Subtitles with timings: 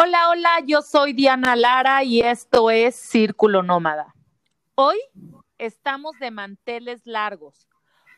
[0.00, 4.14] Hola, hola, yo soy Diana Lara y esto es Círculo Nómada.
[4.76, 4.96] Hoy
[5.58, 7.68] estamos de manteles largos,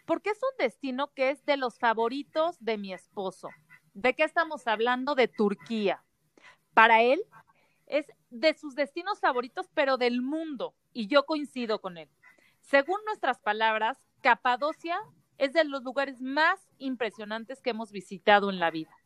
[0.05, 3.49] porque es un destino que es de los favoritos de mi esposo.
[3.95, 5.15] ¿De qué estamos hablando?
[5.15, 6.05] De Turquía.
[6.75, 7.23] Para él
[7.87, 12.11] es de sus destinos favoritos, pero del mundo, y yo coincido con él.
[12.61, 15.01] Según nuestras palabras, Capadocia
[15.39, 19.00] es de los lugares más impresionantes que hemos visitado en la vida.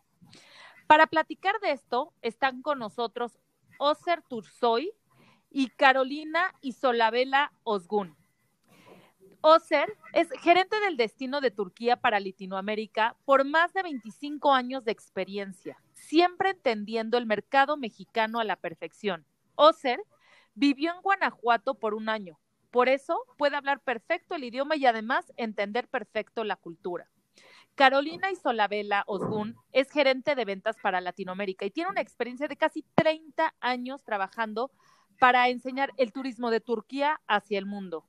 [0.86, 3.38] Para platicar de esto, están con nosotros
[3.78, 4.92] Oser Tursoy
[5.50, 8.16] y Carolina Isolabela Osgun.
[9.40, 14.92] Oser es gerente del destino de Turquía para Latinoamérica por más de 25 años de
[14.92, 19.26] experiencia, siempre entendiendo el mercado mexicano a la perfección.
[19.54, 20.02] Oser
[20.54, 22.38] vivió en Guanajuato por un año,
[22.70, 27.08] por eso puede hablar perfecto el idioma y además entender perfecto la cultura.
[27.74, 32.84] Carolina Isolabela Osgun es gerente de ventas para Latinoamérica y tiene una experiencia de casi
[32.94, 34.70] 30 años trabajando
[35.18, 38.04] para enseñar el turismo de Turquía hacia el mundo.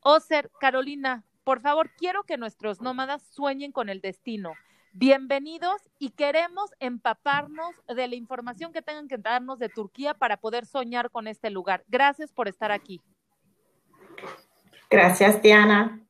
[0.00, 4.52] Oser, Carolina, por favor, quiero que nuestros nómadas sueñen con el destino.
[4.92, 10.64] Bienvenidos y queremos empaparnos de la información que tengan que darnos de Turquía para poder
[10.64, 11.84] soñar con este lugar.
[11.88, 13.02] Gracias por estar aquí.
[14.88, 16.03] Gracias, Diana.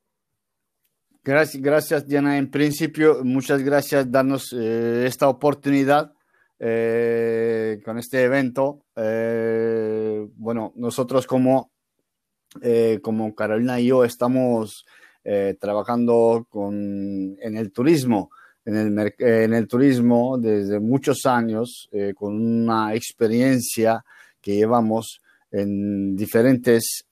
[1.25, 2.37] Gracias, Diana.
[2.37, 6.13] En principio, muchas gracias darnos eh, esta oportunidad
[6.59, 8.85] eh, con este evento.
[8.95, 11.71] Eh, bueno, nosotros como,
[13.01, 14.85] como Carolina y yo estamos
[15.59, 18.31] trabajando con, en el turismo,
[18.67, 24.05] en el, en el turismo desde muchos años, con una experiencia
[24.43, 27.07] que llevamos en diferentes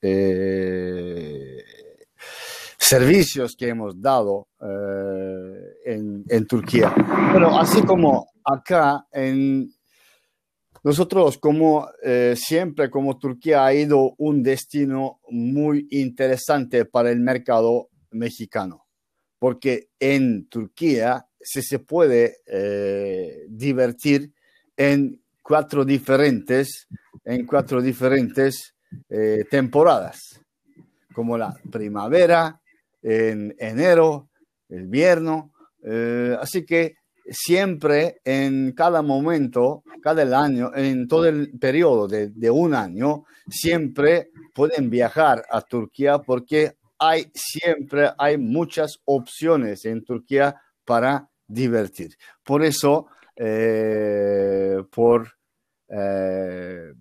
[2.92, 5.94] servicios que hemos dado eh,
[6.28, 6.92] en, Turquía.
[7.32, 9.72] Pero así como acá, en,
[10.82, 17.88] nosotros como eh, siempre, como Turquía ha ido un destino muy interesante para el mercado
[18.10, 18.84] mexicano,
[19.38, 24.34] porque en Turquía se, se puede eh, divertir
[24.76, 26.88] en cuatro diferentes,
[27.24, 28.74] en cuatro diferentes
[29.50, 30.38] temporadas,
[31.14, 32.61] como la primavera,
[33.02, 34.30] en enero,
[34.68, 35.44] el viernes.
[35.84, 36.94] Eh, así que
[37.28, 44.90] siempre en cada momento, cada año, en todo el periodo de, un año, siempre pueden
[44.90, 52.16] viajar a Turquía porque hay siempre, hay muchas opciones en Turquía para divertir.
[52.44, 55.28] Por eso, eh, por,
[55.88, 56.92] eh,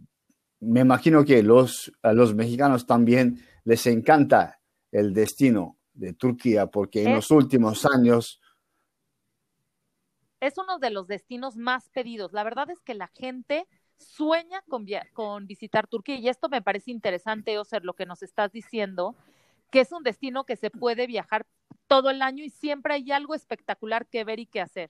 [0.62, 4.60] me imagino que los, a los mexicanos también les encanta
[4.92, 8.42] el destino de Turquía, porque en los últimos años...
[10.40, 12.34] Es uno de los destinos más pedidos.
[12.34, 13.68] La verdad es que la gente
[13.98, 18.52] sueña con, con visitar Turquía y esto me parece interesante, Oser, lo que nos estás
[18.52, 19.16] diciendo,
[19.70, 21.46] que es un destino que se puede viajar
[21.86, 24.90] todo el año y siempre hay algo espectacular que ver y que hacer.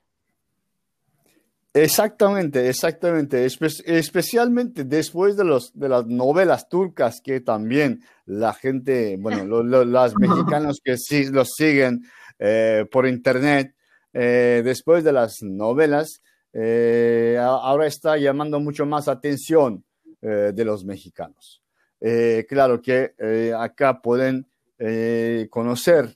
[1.73, 3.45] Exactamente, exactamente.
[3.45, 10.81] especialmente después de, los, de las novelas turcas que también la gente, bueno, los mexicanos
[10.83, 12.03] que sí los siguen
[12.39, 13.73] eh, por internet,
[14.13, 16.21] eh, después de las novelas,
[16.51, 19.85] eh, ahora está llamando mucho más atención
[20.21, 21.63] de los mexicanos.
[22.47, 23.15] claro que
[23.57, 24.45] acá pueden
[25.49, 26.15] conocer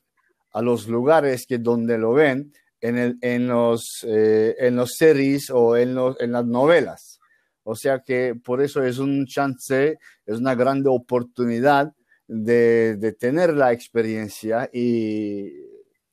[0.51, 2.53] a los lugares que donde lo ven
[2.85, 7.19] en, el, en, los, eh, en los series o en, los, en las novelas.
[7.63, 11.93] O sea que por eso es un chance, es una grande oportunidad
[12.27, 15.51] de, de tener la experiencia y,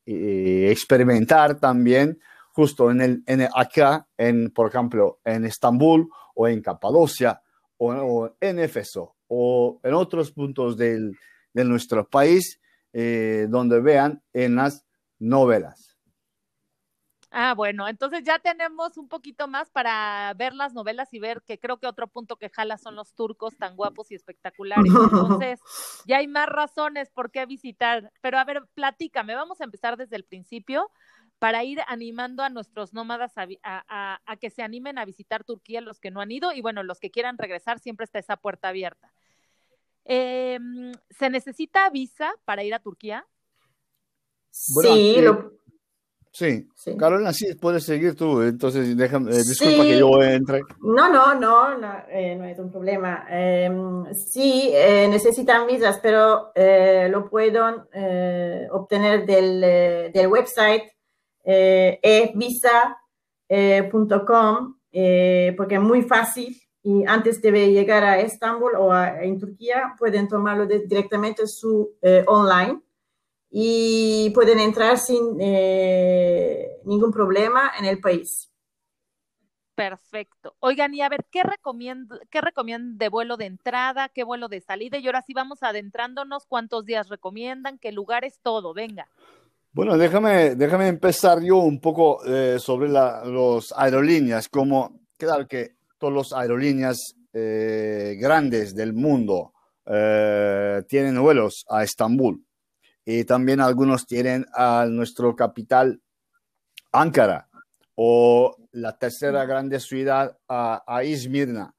[0.04, 2.18] experimentar también
[2.52, 7.40] justo en el, en acá, en, por ejemplo, en Estambul o en Capadocia
[7.78, 11.16] o, en Éfeso o en otros puntos del,
[11.54, 12.60] de nuestro país
[12.92, 14.84] eh, donde vean en las
[15.20, 15.91] novelas.
[17.34, 21.58] Ah, bueno, entonces ya tenemos un poquito más para ver las novelas y ver que
[21.58, 24.92] creo que otro punto que jala son los turcos tan guapos y espectaculares.
[24.92, 25.58] Entonces,
[26.06, 28.12] ya hay más razones por qué visitar.
[28.20, 30.90] Pero a ver, platícame, vamos a empezar desde el principio
[31.38, 36.10] para ir animando a nuestros nómadas a, que se animen a visitar Turquía, los que
[36.10, 39.10] no han ido, y bueno, los que quieran regresar, siempre está esa puerta abierta.
[40.04, 43.26] Em, ¿Se necesita visa para ir a Turquía?
[44.50, 45.61] sí, lo,
[46.32, 46.66] Sí.
[46.98, 48.40] Carolina, sí, puedes seguir tú.
[48.40, 50.62] Entonces, déjame, eh, disculpa que yo entre.
[50.80, 53.26] No, no, no, no, eh, no es un problema.
[53.28, 56.50] Em, sí, eh, necesitan visas, pero
[57.10, 57.82] lo pueden
[58.70, 59.60] obtener del,
[60.10, 60.84] del website
[61.44, 62.78] evisa.com
[65.56, 70.66] porque es muy fácil y antes de llegar a Estambul o en Turquía pueden tomarlo
[70.66, 71.94] directamente su
[72.26, 72.80] online
[73.52, 78.52] y pueden entrar sin ningún problema en el país.
[79.74, 80.54] Perfecto.
[80.60, 84.60] Oigan, y a ver, ¿qué recomiendan, qué recomiendan de vuelo de entrada, qué vuelo de
[84.60, 84.98] salida?
[84.98, 87.78] Y ahora sí vamos adentrándonos, ¿cuántos días recomiendan?
[87.78, 88.38] ¿Qué lugares?
[88.42, 89.08] Todo, venga.
[89.72, 94.48] Bueno, déjame, déjame empezar yo un poco eh, sobre las aerolíneas.
[94.48, 99.54] Como, claro que todas las aerolíneas eh, grandes del mundo
[99.86, 102.44] eh, tienen vuelos a Estambul
[103.04, 106.00] y también algunos tienen a nuestro capital
[106.92, 107.48] Ankara
[107.94, 111.74] o la tercera grande ciudad a, a Izmirna.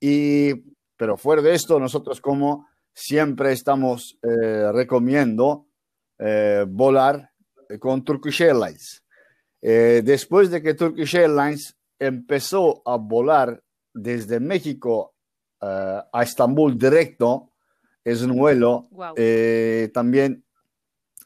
[0.00, 0.54] Y,
[0.96, 5.66] pero fuera de esto, nosotros como siempre estamos eh, recomiendo
[6.18, 7.30] eh, volar
[7.78, 9.02] con Turkish Airlines.
[9.60, 13.62] Eh, después de que Turkish Airlines empezó a volar
[13.94, 15.14] desde México
[15.60, 17.52] a Estambul directo,
[18.02, 18.88] es un vuelo,
[19.94, 20.44] también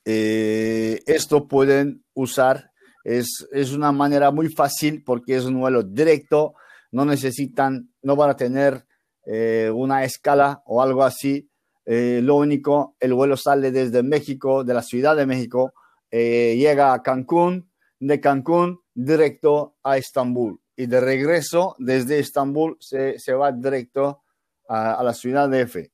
[0.07, 2.71] esto pueden usar
[3.07, 6.55] es, una manera muy fácil porque es un vuelo directo,
[6.91, 8.85] no necesitan, no van a tener
[9.25, 11.49] eh, una escala o algo así.
[11.85, 15.73] Eh, lo único, el vuelo sale desde México, de la Ciudad de México,
[16.11, 17.71] eh, llega a Cancún,
[18.01, 24.23] de Cancún directo a Estambul y de regreso desde Estambul se, va directo
[24.69, 25.93] a, la ciudad de F.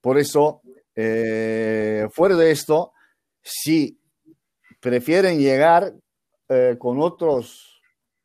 [0.00, 0.60] Por eso,
[0.94, 2.92] fuera de esto,
[3.42, 4.00] si
[4.80, 5.94] prefieren llegar
[6.48, 7.80] eh, con otras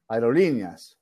[0.08, 0.98] aerolíneas,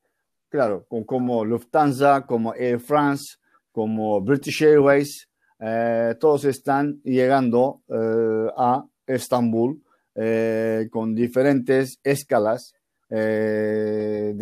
[0.49, 3.37] claro, con, como Lufthansa, como Air France,
[3.71, 5.29] como British Airways,
[5.59, 9.81] eh, todos están llegando eh, a Estambul
[10.91, 12.75] con diferentes escalas
[13.09, 14.35] del,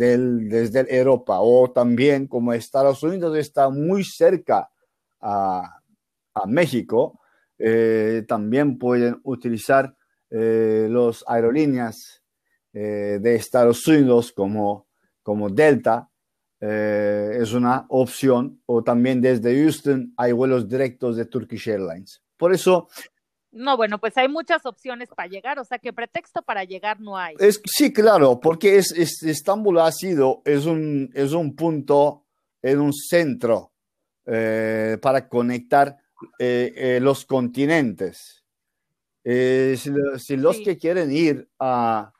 [0.50, 1.38] desde Europa.
[1.40, 4.68] O también como Estados Unidos está muy cerca
[5.18, 5.80] a,
[6.34, 7.21] a México,
[8.26, 9.94] también pueden utilizar
[10.30, 12.22] las aerolíneas
[12.74, 14.86] eh, de Estados Unidos como,
[15.22, 16.08] como Delta
[16.58, 22.22] eh, es una opción o también desde Houston hay vuelos directos de Turkish Airlines.
[22.38, 22.88] Por eso...
[23.50, 27.18] No, bueno, pues hay muchas opciones para llegar, o sea que pretexto para llegar no
[27.18, 27.34] hay.
[27.38, 32.24] Es, sí, claro, porque es, Estambul ha sido, es un, es un punto,
[32.62, 33.74] en un centro
[34.24, 35.98] eh, para conectar
[36.38, 38.44] los continentes.
[39.24, 42.12] si, los que quieren ir a,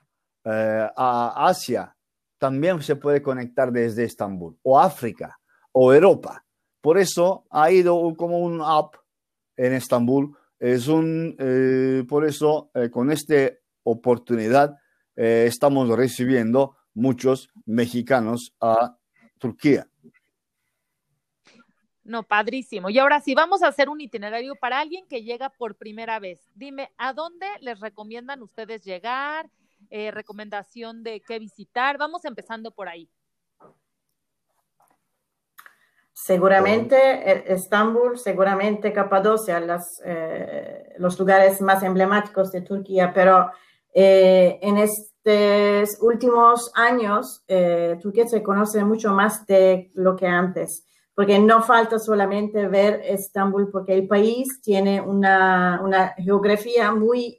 [0.45, 1.97] eh, a Asia,
[2.39, 5.39] también se puede conectar desde Estambul, o África,
[5.71, 6.45] o Europa.
[6.81, 8.97] Por eso ha ido como un app
[9.57, 10.37] en Estambul.
[10.59, 13.53] Es un, eh, por eso, eh, con esta
[13.85, 14.77] oportunidad,
[15.15, 18.97] estamos recibiendo muchos mexicanos a
[19.39, 19.87] Turquía.
[22.05, 22.91] No, padrísimo.
[22.91, 26.41] Y ahora sí, vamos a hacer un itinerario para alguien que llega por primera vez.
[26.55, 29.49] Dime, ¿a dónde les recomiendan ustedes llegar?
[29.91, 31.99] Eh, recomendación de qué visitar.
[31.99, 33.09] Vamos empezando por ahí.
[36.13, 43.51] Seguramente eh, Estambul, seguramente Capadocia, las, eh, los lugares más emblemáticos de Turquía, pero
[43.95, 47.45] en estos últimos años
[48.01, 53.71] Turquía se conoce mucho más de lo que antes, porque no falta solamente ver Estambul,
[53.71, 57.39] porque el país tiene una, una geografía muy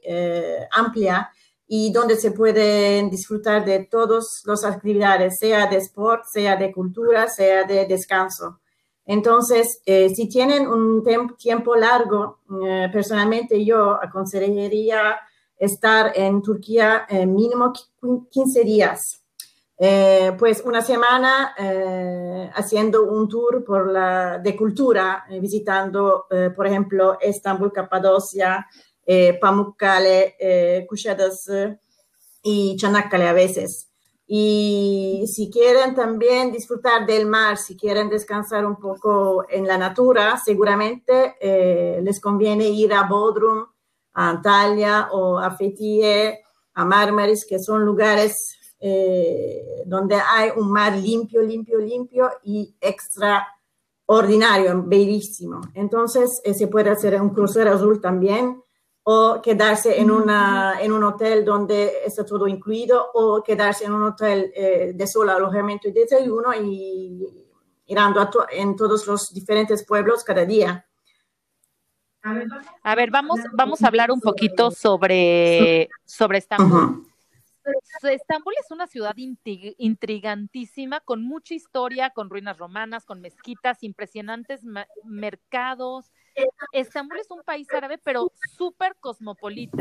[0.70, 1.30] amplia
[1.66, 7.28] y donde se pueden disfrutar de todas las actividades, sea de sport, sea de cultura,
[7.28, 8.60] sea de descanso.
[9.06, 11.02] Entonces, eh, si tienen un
[11.36, 15.16] tiempo largo, eh, personalmente yo aconsejaría
[15.56, 17.72] estar en Turquía eh, mínimo
[18.30, 19.23] 15 días.
[19.76, 21.54] Pues una semana
[22.54, 28.66] haciendo un tour por la, de cultura, visitando, por ejemplo, Estambul, Capadocia,
[29.06, 30.86] eh, Pamukkale, eh,
[32.42, 33.90] y Chanakkale a veces.
[34.26, 40.40] Y si quieren también disfrutar del mar, si quieren descansar un poco en la natura,
[40.42, 43.66] seguramente eh, les conviene ir a Bodrum,
[44.14, 46.40] a Antalya o a Fethiye,
[46.72, 54.82] a Marmaris, que son lugares eh, donde hay un mar limpio, limpio, limpio y extraordinario,
[54.84, 55.62] bellísimo.
[55.72, 58.62] Entonces, se puede hacer un crucero azul también
[59.04, 64.02] o quedarse en, una, en un hotel donde está todo incluido o quedarse en un
[64.02, 67.26] hotel eh, de solo alojamiento y desayuno y
[67.86, 70.86] irando en todos los diferentes pueblos cada día.
[72.82, 77.13] A ver, vamos, vamos a hablar un poquito sobre, sobre Estambul.
[78.02, 84.62] Estambul es una ciudad intrigantísima, con mucha historia, con ruinas romanas, con mezquitas, impresionantes
[85.04, 86.12] mercados.
[86.72, 89.78] Estambul es un país árabe, pero súper cosmopolita.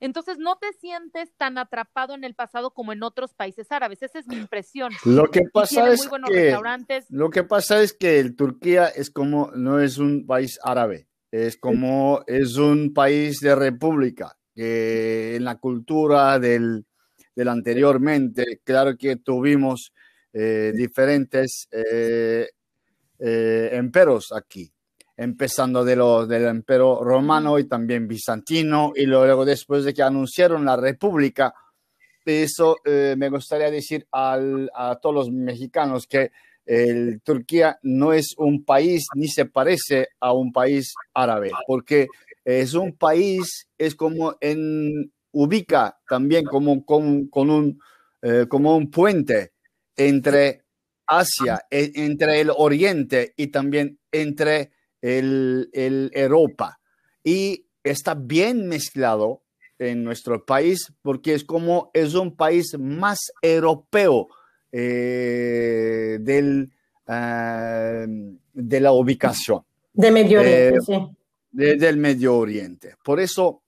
[0.00, 4.02] Entonces no te sientes tan atrapado en el pasado como en otros países árabes.
[4.02, 4.92] Esa es mi impresión.
[5.04, 6.58] Lo que pasa es que
[7.08, 11.56] lo que pasa es que el Turquía es como no es un país árabe, es
[11.56, 16.84] como es un país de república que en la cultura del,
[17.34, 19.92] del anteriormente, claro que tuvimos
[20.32, 22.48] eh, diferentes eh,
[23.18, 24.70] eh, emperos aquí,
[25.16, 30.64] empezando de los del imperio romano y también bizantino, y luego después de que anunciaron
[30.64, 31.54] la república,
[32.24, 36.32] eso me gustaría decir a todos los mexicanos que
[36.66, 42.06] el Turquía no es un país ni se parece a un país árabe, porque
[42.44, 47.80] es un país, es como en, ubica también como, con, un,
[48.22, 49.52] eh, como un puente
[49.96, 50.64] entre
[51.06, 55.70] Asia, e, entre el Oriente y también entre el,
[56.14, 56.80] Europa.
[57.22, 59.42] Y está bien mezclado
[59.78, 64.28] en nuestro país porque es como es un país más europeo
[64.76, 66.70] eh, del,
[67.06, 68.06] eh,
[68.52, 69.62] de la ubicación.
[69.92, 70.94] De Medio Oriente, sí
[71.54, 72.96] del Medio Oriente.
[73.04, 73.62] Por eso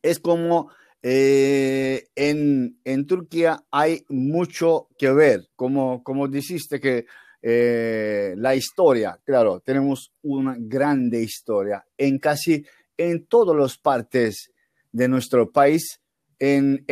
[0.00, 0.70] es como
[1.02, 7.06] eh, en, Turquía hay mucho que ver, como, como dijiste que
[7.42, 12.64] eh, la historia, claro, tenemos una grande historia en casi
[12.96, 14.52] en todas las partes
[14.92, 16.00] de nuestro país,
[16.38, 16.84] en,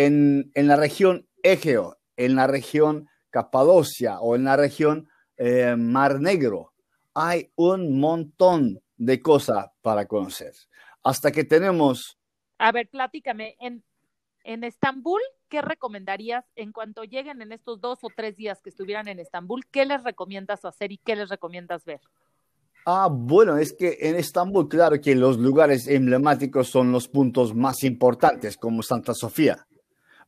[0.55, 6.73] la región Egeo, en la región Capadocia o en la región eh, Mar Negro.
[7.15, 10.53] Hay un montón de cosas para conocer.
[11.03, 12.17] Hasta que tenemos...
[12.59, 13.83] A ver, platícame, en,
[14.45, 19.09] en Estambul, ¿qué recomendarías en cuanto lleguen en estos dos o tres días que estuvieran
[19.09, 19.67] en Estambul?
[19.69, 22.03] ¿Qué les recomiendas hacer y qué les recomiendas ver?
[22.87, 27.83] Ah, bueno, es que en Estambul, claro que los lugares emblemáticos son los puntos más
[27.83, 29.67] importantes, como Santa Sofía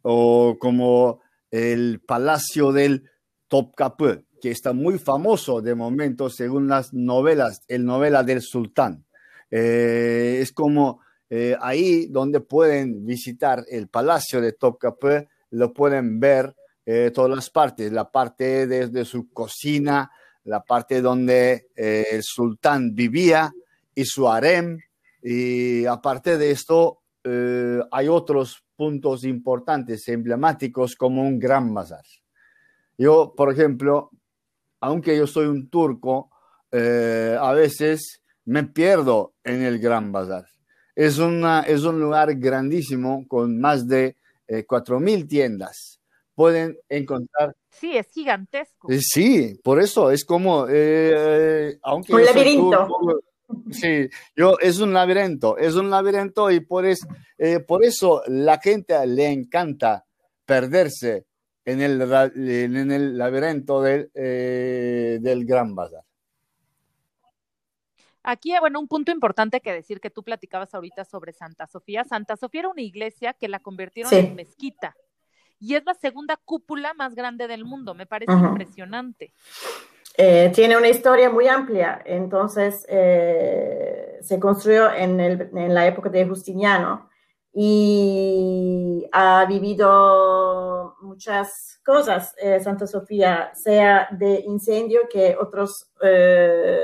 [0.02, 3.10] o como el Palacio del
[3.48, 9.04] Topkapı, que está muy famoso de momento según las novelas, el novela del sultán.
[9.50, 11.00] Eh, es como
[11.30, 17.50] eh, ahí donde pueden visitar el palacio de Topkapi, lo pueden ver eh, todas las
[17.50, 20.10] partes, la parte desde su cocina,
[20.44, 23.52] la parte donde el sultán vivía
[23.94, 24.78] y su harem.
[25.20, 27.00] Y aparte de esto,
[27.90, 32.04] hay otros puntos importantes, emblemáticos, como un gran bazar.
[32.98, 34.10] Yo, por ejemplo,
[34.80, 36.30] aunque yo soy un turco,
[36.72, 40.46] eh, a veces me pierdo en el Gran Bazar.
[40.94, 44.16] Es, una, es un lugar grandísimo con más de
[44.46, 46.00] eh, cuatro 4.000 tiendas.
[46.34, 47.56] Pueden encontrar...
[47.70, 48.90] Sí, es gigantesco.
[48.90, 50.60] Eh, sí, por eso es como...
[50.60, 52.88] aunque un laberinto.
[53.70, 57.06] Sí, yo, es un laberinto, es un laberinto y por, es,
[57.66, 60.04] por eso la gente le encanta
[60.44, 61.26] perderse
[61.64, 66.04] en el, en el laberinto del, eh, del Gran Bazar.
[68.22, 72.02] Aquí, bueno, un punto importante que decir que tú platicabas ahorita sobre Santa Sofía.
[72.04, 74.96] Santa Sofía era una iglesia que la convirtieron en mezquita
[75.60, 77.94] y es la segunda cúpula más grande del mundo.
[77.94, 79.32] Me parece impresionante.
[80.18, 82.00] Eh, tiene una historia muy amplia.
[82.04, 87.08] Entonces, eh, se construyó en, el, en la época de Justiniano
[87.58, 96.78] y ha vivido muchas cosas eh, Santa Sofía, sea de incendio que otras eh,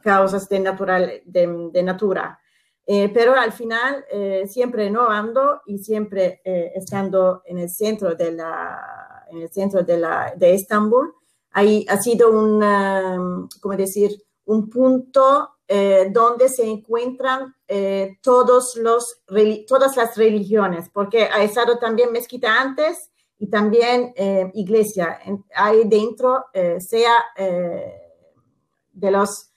[0.00, 2.40] causas de, natural, de, natura.
[2.86, 4.06] Eh, pero al final,
[4.46, 6.40] siempre innovando y siempre
[6.74, 11.12] estando en el centro de, la, en el centro de, la, de Estambul,
[11.56, 14.10] ahí ha sido un, ¿cómo decir?,
[14.44, 19.22] un punto eh, donde se encuentran eh, todos los,
[19.66, 25.18] todas las religiones, porque ha estado también mezquita antes y también eh, iglesia.
[25.54, 26.44] Hay dentro,
[26.78, 27.14] sea
[28.92, 29.50] de los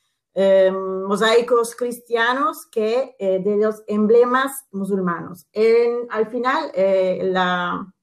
[1.05, 5.47] mosaicos cristianos que de los emblemas musulmanos.
[5.51, 6.71] En, al final,
[7.33, 7.93] la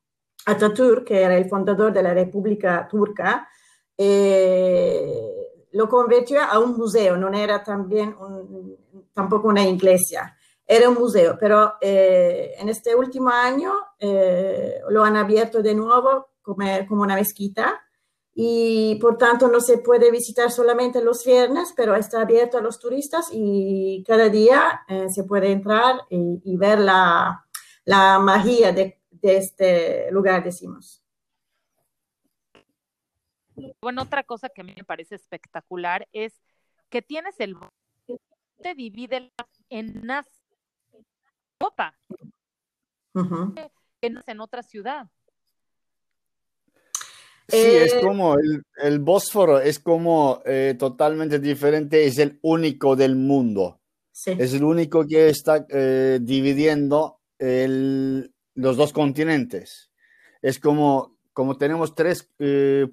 [0.44, 3.48] Atatürk, que era el fundador de la República Turca,
[3.98, 8.16] lo convirtió a un museo, no era también
[9.12, 10.36] tampoco una iglesia,
[10.66, 16.30] era un museo, pero eh, en este último año eh, lo han abierto de nuevo
[16.42, 17.80] como, como, una mezquita
[18.34, 22.80] y por tanto no se puede visitar solamente los viernes, pero está abierto a los
[22.80, 27.46] turistas y cada día eh, se puede entrar y, ver la,
[27.84, 31.05] la magia de, de este lugar, decimos.
[33.80, 36.40] Bueno, otra cosa que a mí me parece espectacular es
[36.90, 37.56] que tienes el
[38.62, 39.32] te divide
[39.68, 40.25] en una
[41.58, 41.94] copa
[44.02, 45.08] en otra ciudad.
[47.48, 53.14] Sí, es eh, como el, Bósforo, es como eh, totalmente diferente, es el único del
[53.14, 53.80] mundo.
[54.25, 59.92] Es el único que está eh, dividiendo los dos continentes.
[60.40, 62.31] Es como, como tenemos tres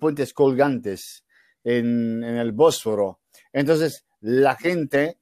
[0.01, 1.23] puentes colgantes
[1.63, 3.21] en, en, el Bósforo.
[3.53, 5.17] Entonces, la gente,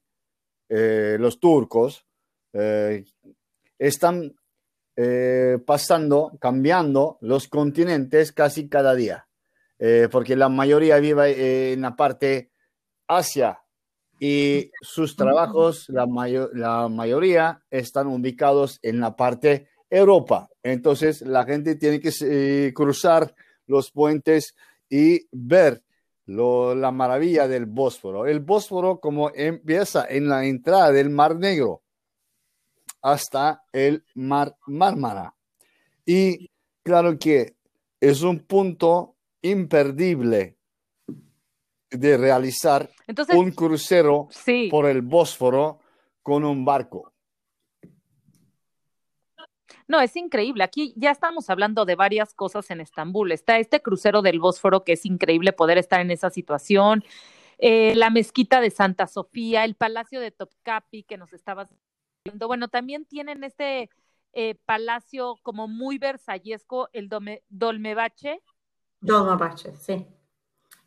[0.67, 2.07] los turcos,
[3.77, 4.33] están
[4.95, 9.27] eh, pasando, cambiando los continentes casi cada día,
[9.77, 12.51] eh, porque la mayoría vive eh, en la parte
[13.07, 13.61] Asia
[14.19, 16.05] y sus trabajos, la,
[16.53, 20.49] la mayoría están ubicados en la parte Europa.
[20.63, 23.35] Entonces la gente tiene que cruzar
[23.67, 24.55] los puentes
[24.89, 25.83] y ver
[26.25, 28.25] la maravilla del Bósforo.
[28.25, 31.83] El Bósforo como empieza en la entrada del Mar Negro
[33.01, 35.35] hasta el Mar Mármara.
[36.05, 36.49] Y
[36.83, 37.55] claro que
[37.99, 40.57] es un punto imperdible
[41.89, 42.89] de realizar
[43.33, 44.29] un crucero
[44.69, 45.79] por el Bósforo
[46.23, 47.10] con un barco.
[49.91, 50.63] No, es increíble.
[50.63, 53.33] Aquí ya estamos hablando de varias cosas en Estambul.
[53.33, 57.03] Está este crucero del Bósforo, que es increíble poder estar en esa situación.
[57.57, 61.67] Eh, la mezquita de Santa Sofía, el palacio de Topkapi, que nos estabas
[62.47, 63.89] bueno, también tienen este
[64.31, 67.09] eh, palacio como muy versallesco, el
[67.49, 68.41] Dolmebache.
[69.01, 70.07] Dolmebache, sí.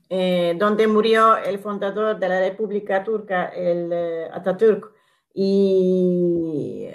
[0.09, 3.93] Eh, donde murió el fundador de la República Turca, el
[4.33, 4.95] Atatürk,
[5.35, 6.89] y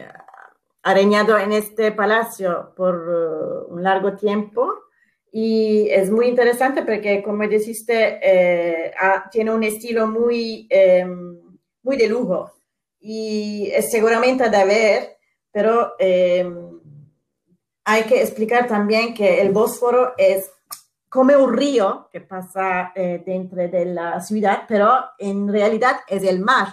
[0.90, 4.74] ha reñado en este palacio por un largo tiempo.
[5.32, 8.20] Y es muy interesante porque, como dijiste,
[9.32, 11.40] tiene un estilo muy, em,
[11.84, 12.60] muy de lujo
[13.00, 15.18] y es seguramente de ver,
[15.52, 16.52] pero eh,
[17.86, 20.52] hay que explicar también que el Bósforo es
[21.08, 26.40] como un río que pasa eh, dentro de la ciudad, pero en realidad es el
[26.40, 26.68] mar.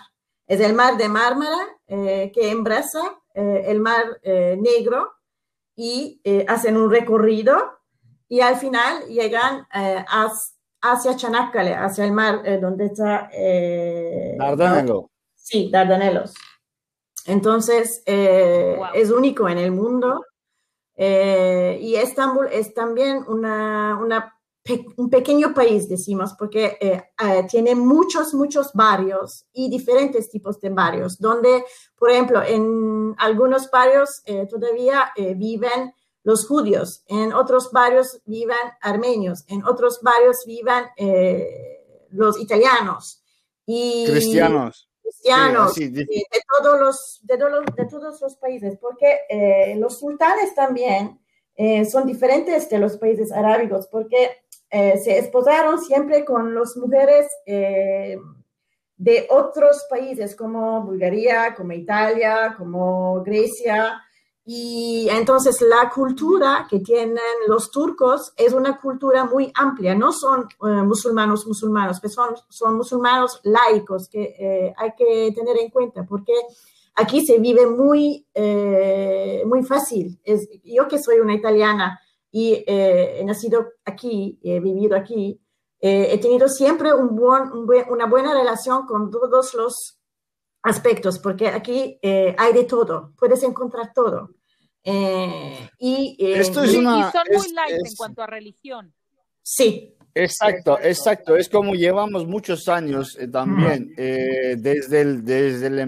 [0.46, 3.00] Es el mar de Mármara eh, que embraza
[3.36, 5.12] el mar negro
[5.76, 7.78] y hacen un recorrido
[8.28, 9.66] y al final llegan
[10.80, 13.30] hacia Chanakkale, hacia el mar donde está...
[14.38, 15.10] Dardanelo.
[15.34, 16.34] Sí, Dardanelos.
[17.26, 20.24] Entonces, eh, es único en el mundo.
[20.96, 24.35] Eh, y Estambul es también una,
[24.96, 27.02] un pequeño país, decimos, porque eh,
[27.48, 31.64] tiene muchos, muchos barrios y diferentes tipos de barrios, donde,
[31.96, 39.64] por ejemplo, en algunos barrios todavía viven los judíos, en otros barrios viven armenios, en
[39.64, 40.84] otros barrios viven
[42.10, 43.22] los italianos.
[43.64, 46.06] Y, Cristianos cristianos, de,
[46.58, 51.20] todos los, de, de, todos los países, porque eh, los sultanes también
[51.54, 54.30] eh, son diferentes de los países arábigos, porque
[54.70, 57.26] eh, se esposaron siempre con las mujeres
[58.98, 64.02] de otros países como Bulgaria, como Italia, como Grecia,
[64.48, 70.42] y entonces la cultura que tienen los turcos es una cultura muy amplia, no son
[70.42, 76.04] eh, musulmanos musulmanos, que son, son musulmanos laicos que eh, hay que tener en cuenta
[76.04, 76.32] porque
[76.94, 80.16] aquí se vive muy, eh, muy fácil.
[80.62, 85.40] Yo que soy una italiana y he nacido aquí, he vivido aquí,
[85.80, 87.50] he tenido siempre un buen,
[87.88, 89.98] una buena relación con todos los
[90.62, 94.30] aspectos, porque aquí hay de todo, puedes encontrar todo.
[94.88, 98.94] Eh, y, eh, Esto es una, son muy light en cuanto a religión.
[99.42, 99.92] Sí.
[100.14, 101.36] Exacto, exacto.
[101.36, 105.80] Es como llevamos muchos años eh, también, desde el, desde el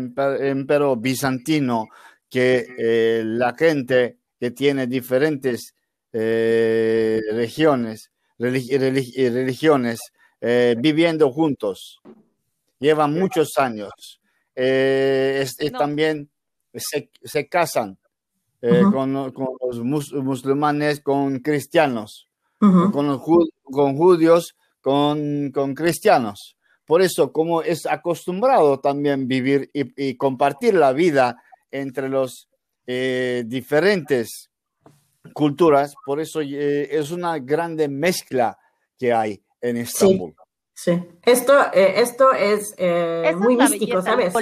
[0.51, 1.87] imperio bizantino,
[2.29, 5.75] que la gente que tiene diferentes
[6.13, 10.01] regiones, religiones,
[10.79, 12.01] viviendo juntos,
[12.79, 14.21] llevan muchos años.
[15.79, 16.31] También
[16.75, 17.99] se, se casan
[18.61, 23.23] eh, con, los musulmanes, con cristianos, con, los
[23.63, 26.57] con judíos, con, con, cristianos.
[26.85, 31.41] Por eso, como es acostumbrado también vivir y, compartir la vida
[31.71, 32.49] entre los
[32.89, 34.51] eh, diferentes
[35.33, 38.59] culturas, por eso eh, es una grande mezcla
[38.99, 40.35] que hay en Estambul.
[40.75, 40.93] Sí,
[41.25, 42.75] Esto, esto es
[43.37, 44.33] muy místico, ¿sabes?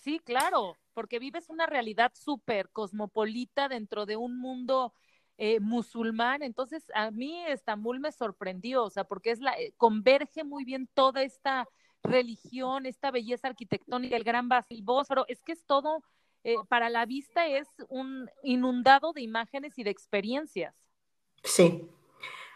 [0.00, 4.94] Sí, claro, porque vives una realidad súper cosmopolita dentro de un mundo
[5.36, 6.42] eh, musulmán.
[6.42, 10.88] Entonces, a mí Estambul me sorprendió, o sea, porque es la, eh, converge muy bien
[10.94, 11.66] toda esta
[12.02, 14.48] religión, esta belleza arquitectónica, el gran
[14.82, 16.02] Bósforo, es que es todo,
[16.44, 20.74] eh, para la vista es un inundado de imágenes y de experiencias.
[21.42, 21.88] Sí.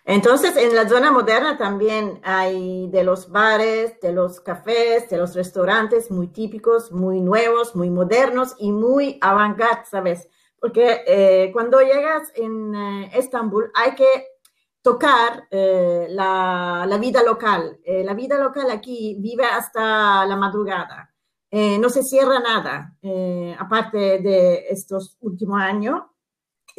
[0.07, 5.35] Entonces, en la zona moderna también hay de los bares, de los cafés, de los
[5.35, 10.29] restaurantes muy típicos, muy nuevos, muy modernos y muy avant ¿sabes?
[10.65, 14.07] porque eh, cuando llegas en eh, Estambul hay que
[14.85, 17.81] tocar eh, la, la, vida local.
[17.87, 21.11] la vida local aquí vive hasta la madrugada.
[21.51, 22.95] no se cierra nada,
[23.59, 26.03] aparte de estos últimos años.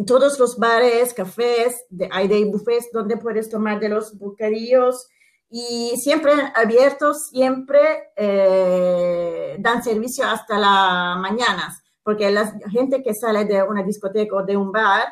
[0.05, 5.07] Todos los bares, cafés, de, hay de buffets donde puedes tomar de los bocadillos
[5.49, 7.79] y siempre abiertos, siempre
[9.59, 14.55] dan servicio hasta las mañanas porque la gente que sale de una discoteca o de
[14.55, 15.05] un bar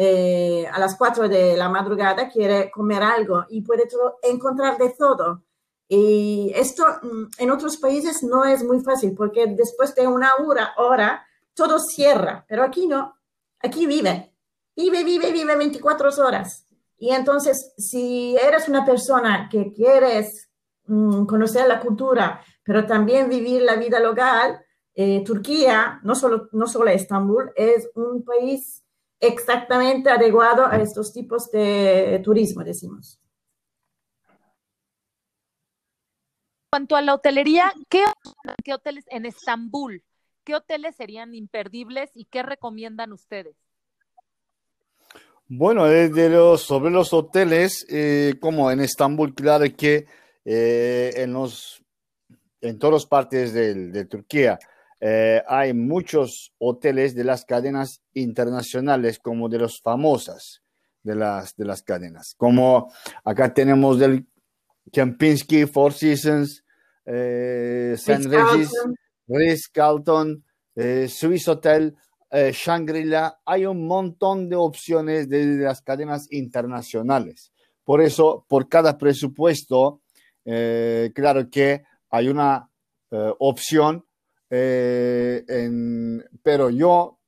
[0.00, 3.88] eh, a las 4 de la madrugada quiere comer algo y puede
[4.22, 5.42] encontrar de todo.
[5.88, 10.72] Y esto mm, en otros países no es muy fácil porque después de una hora,
[10.76, 13.16] hora, todo cierra, pero aquí no,
[13.58, 14.32] aquí vive,
[14.76, 16.64] vive, vive, vive 24 horas.
[16.96, 20.48] Y entonces, si eres una persona que quieres
[20.84, 26.68] mm, conocer la cultura, pero también vivir la vida local, eh, Turquía, no solo, no
[26.68, 28.84] solo Estambul, es un país
[29.20, 33.20] exactamente adecuado a estos tipos de turismo, decimos.
[36.66, 38.04] En cuanto a la hotelería, ¿qué,
[38.62, 40.04] ¿qué, hoteles en Estambul?
[40.44, 43.56] ¿Qué hoteles serían imperdibles y qué recomiendan ustedes?
[45.48, 50.06] Bueno, desde los, sobre los hoteles, eh, como en Estambul, claro que
[50.44, 51.82] eh, en, los,
[52.60, 54.58] en todas partes de Turquía,
[55.00, 60.62] eh, hay muchos hoteles de las cadenas internacionales como de los famosas
[61.02, 62.34] de las, de las cadenas.
[62.36, 62.92] Como
[63.24, 64.26] acá tenemos del
[64.92, 66.64] Kempinski, Four Seasons,
[67.04, 68.28] eh, St.
[68.28, 68.70] Regis,
[69.26, 71.96] Ritz Carlton, eh, Swiss Hotel,
[72.30, 73.40] eh, Shangri-La.
[73.44, 77.52] Hay un montón de opciones de, de, las cadenas internacionales.
[77.84, 80.02] Por eso, por cada presupuesto,
[80.44, 82.70] claro que hay una
[83.38, 84.04] opción
[84.50, 85.44] eh,
[86.42, 87.20] pero yo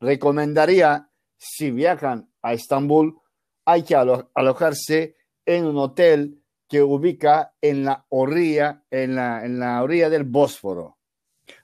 [0.00, 3.18] recomendaría, si viajan a Estambul,
[3.64, 9.82] hay que alojarse en un hotel que ubica en la orilla, en la, en la
[9.82, 10.98] orilla del Bósforo,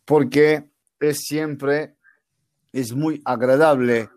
[0.05, 0.71] porque
[1.01, 1.97] es siempre,
[2.73, 4.09] es muy agradable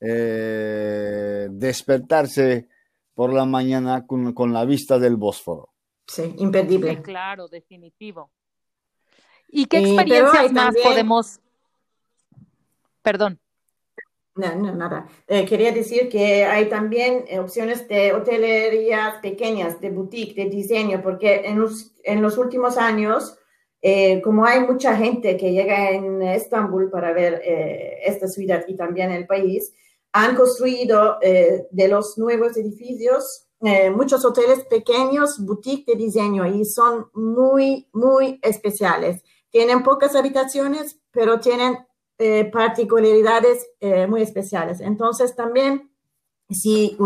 [0.00, 2.68] eh, despertarse
[3.14, 5.74] por la mañana con, con, la vista del Bósforo.
[6.06, 7.02] Sí, imperdible.
[7.02, 8.30] claro, definitivo.
[9.52, 11.40] ¿Y qué experiencias más podemos?
[13.02, 13.38] Perdón.
[14.36, 15.08] No, no, nada.
[15.26, 21.02] Eh, quería decir que hay también eh, opciones de hotelerías pequeñas, de boutique, de diseño,
[21.02, 23.36] porque en los, en los últimos años,
[23.82, 27.42] eh, como hay mucha gente que llega en Estambul para ver
[28.04, 29.74] esta ciudad y también el país,
[30.12, 33.46] han construido de los nuevos edificios
[33.94, 39.22] muchos hoteles pequeños, boutique de diseño, y son muy, muy especiales.
[39.50, 41.78] Tienen pocas habitaciones, pero tienen
[42.18, 44.80] eh, particularidades eh, muy especiales.
[44.80, 45.90] Entonces, también,
[46.48, 46.96] si,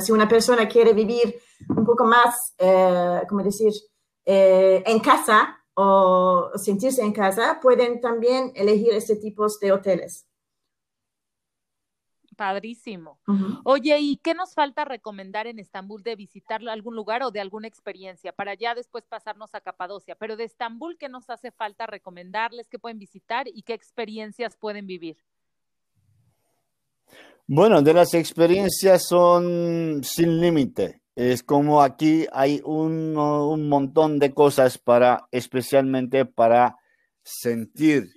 [0.00, 3.72] si, una persona quiere vivir un poco más, eh, ¿cómo decir?,
[4.26, 10.26] en casa o sentirse en casa, pueden también elegir este tipo de hoteles.
[12.34, 13.18] Padrísimo.
[13.64, 17.68] Oye, ¿y qué nos falta recomendar en Estambul de visitar algún lugar o de alguna
[17.68, 20.14] experiencia para ya después pasarnos a Capadocia?
[20.14, 22.68] Pero de Estambul, ¿qué nos hace falta recomendarles?
[22.68, 25.16] ¿Qué pueden visitar y qué experiencias pueden vivir?
[27.46, 31.02] Bueno, de las experiencias son sin límite.
[31.14, 36.78] Es como aquí hay un, un montón de cosas para, especialmente para
[37.22, 38.08] sentir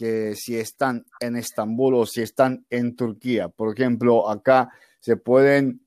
[0.00, 3.50] que si están en Estambul o si están en Turquía.
[3.50, 5.82] Por ejemplo, acá se pueden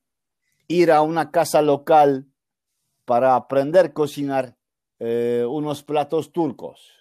[0.68, 2.28] ir a una casa local
[3.06, 4.56] para aprender a cocinar
[5.00, 6.92] eh, unos platos turcos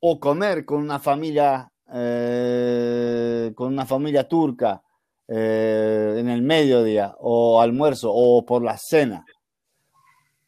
[0.00, 4.82] o comer con una familia eh, con una familia turca
[5.28, 9.26] eh, en el mediodía o almuerzo o por la cena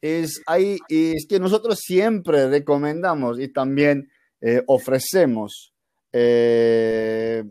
[0.01, 4.09] es ahí es que nosotros siempre recomendamos y también
[4.47, 5.73] eh, ofrecemos
[6.13, 7.45] eh,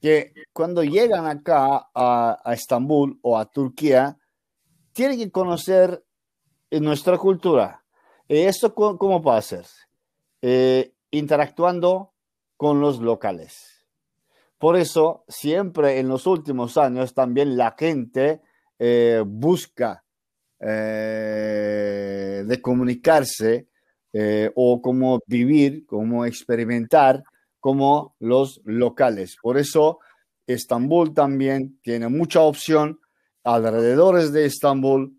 [0.00, 4.16] que cuando llegan acá a, Estambul o a Turquía,
[4.92, 6.04] tienen que conocer
[6.70, 7.84] nuestra cultura.
[8.28, 9.66] ¿Esto cómo va a ser?
[11.10, 12.12] interactuando
[12.56, 13.74] con los locales.
[14.58, 18.40] Por eso, siempre en los últimos años también la gente
[18.78, 20.04] eh, busca
[20.60, 23.68] eh, comunicarse
[24.16, 27.24] eh, o cómo vivir, cómo experimentar
[27.58, 29.36] como los locales.
[29.42, 29.98] Por eso,
[30.46, 33.00] Estambul también tiene mucha opción
[33.42, 35.18] alrededores de Estambul,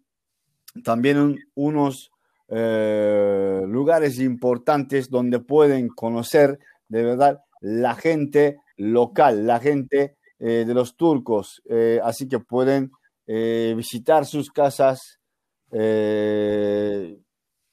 [0.81, 2.09] también unos
[2.47, 10.73] eh, lugares importantes donde pueden conocer de verdad la gente local, la gente eh, de
[10.73, 11.61] los turcos.
[12.01, 12.91] Así que pueden
[13.27, 15.19] visitar sus casas,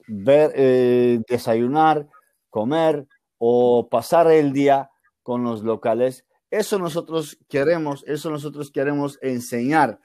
[0.06, 2.08] ver, desayunar,
[2.50, 3.06] comer
[3.38, 4.90] o pasar el día
[5.22, 6.24] con los locales.
[6.50, 9.98] Eso nosotros queremos, eso nosotros queremos enseñar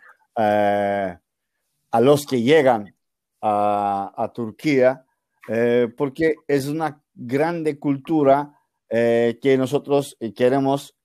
[1.91, 2.95] a los que llegan
[3.41, 5.05] a, Turquía,
[5.47, 10.95] eh, porque es una grande cultura eh, que nosotros eh, queremos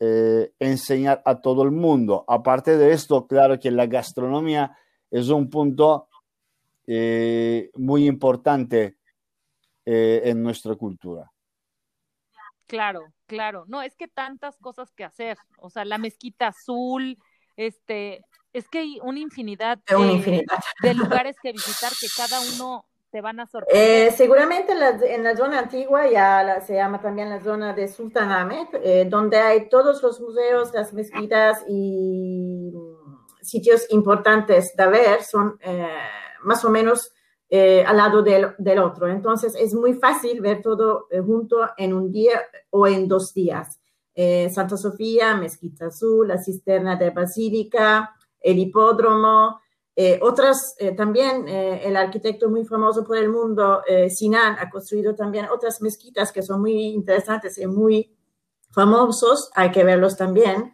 [0.58, 2.24] enseñar a todo el mundo.
[2.28, 4.76] Aparte de esto, claro que la gastronomía
[5.10, 6.08] es un punto
[6.86, 8.96] muy importante
[9.84, 11.32] en nuestra cultura.
[12.72, 13.64] Claro, claro.
[13.68, 15.36] No, es que tantas cosas que hacer.
[15.58, 17.18] O sea, la mezquita azul,
[17.56, 23.40] este, es que hay una infinidad, de, lugares que visitar que cada uno te van
[23.40, 24.08] a sorprender.
[24.08, 29.06] Eh, seguramente en la, zona antigua ya se llama también la zona de Sultanahmet, eh,
[29.06, 32.72] donde hay todos los museos, las mezquitas y
[33.42, 35.86] sitios importantes de ver, son eh,
[36.44, 37.12] más o menos
[37.50, 39.08] al lado del, del, otro.
[39.08, 43.78] Entonces es muy fácil ver todo junto en un día o en dos días.
[44.14, 49.60] Santa Sofía, Mezquita Azul, la cisterna de Basílica, el hipódromo,
[49.94, 55.14] eh, otras eh, también, eh, el arquitecto muy famoso por el mundo, Sinan, ha construido
[55.14, 58.16] también otras mezquitas que son muy interesantes y muy
[58.70, 60.72] famosos, hay que verlos también.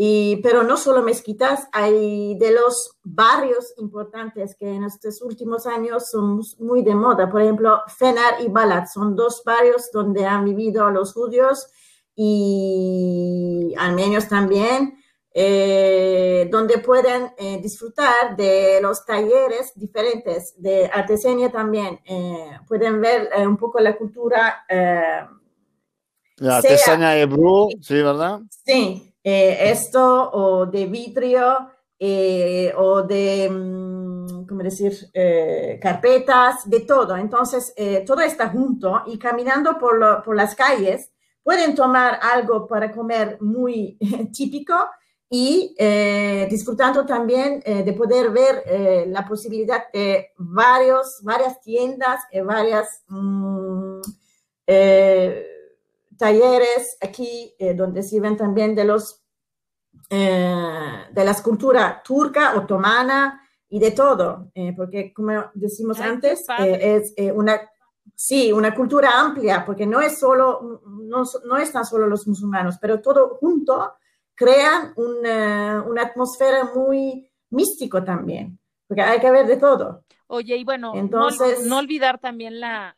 [0.00, 6.08] Y, pero no solo mezquitas, hay de los barrios importantes que en estos últimos años
[6.08, 7.28] son muy de moda.
[7.28, 11.66] Por ejemplo, Fenar y Balat son dos barrios donde han vivido los judíos
[12.14, 14.98] y armenios también
[15.40, 22.00] eh, donde pueden eh, disfrutar de los talleres diferentes de artesanía también.
[22.04, 24.64] Eh, pueden ver un poco la cultura.
[24.68, 28.40] la artesanía de Bru, sí, ¿verdad?
[28.64, 31.70] Sí, esto o de vitrio
[32.76, 34.92] o de, mm, ¿cómo decir?,
[35.80, 37.16] carpetas, de todo.
[37.16, 37.74] Entonces,
[38.06, 41.10] todo está junto y caminando por, por las calles
[41.48, 43.96] pueden tomar algo para comer muy
[44.36, 44.74] típico
[45.30, 52.20] y eh, disfrutando también eh, de poder ver eh, la posibilidad de varios, varias tiendas
[52.32, 54.00] y varias mm,
[56.18, 59.24] talleres aquí donde sirven también de los
[60.10, 67.60] de la escultura turca, otomana y de todo, porque como decimos antes, es una
[68.20, 73.00] Sí, una cultura amplia, porque no es solo, no, no están solo los musulmanes, pero
[73.00, 73.92] todo junto
[74.34, 80.04] crean una, una atmósfera muy místico también, porque hay que ver de todo.
[80.26, 82.96] Oye, y bueno, Entonces, no, olvidar también la,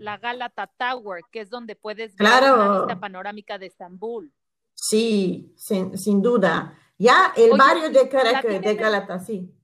[0.00, 4.32] la Galata Tower, que es donde puedes ver la vista panorámica de Estambul.
[4.74, 6.76] Sí, sin, duda.
[6.98, 9.54] Ya el barrio de, de Galata, sí.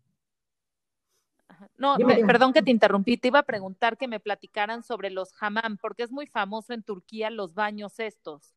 [1.79, 5.77] No, perdón que te interrumpí, te iba a preguntar que me platicaran sobre los hammam,
[5.79, 8.55] porque es muy famoso en Turquía los baños estos.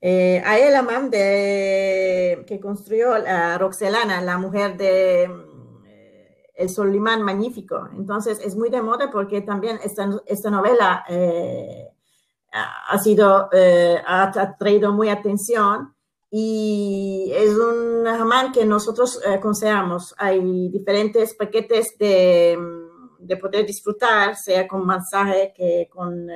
[0.00, 5.30] Eh, a el amam de, que construyó la Roxelana, la mujer de
[6.54, 7.88] El Solimán Magnífico.
[7.96, 11.88] Entonces es muy de moda porque también esta, esta novela eh,
[12.52, 13.48] ha sido,
[14.06, 15.94] ha traído muy atención
[16.30, 20.14] y es un jamán que nosotros aconsejamos.
[20.18, 22.58] Hay diferentes paquetes de,
[23.18, 26.28] de, poder disfrutar, sea con masaje que con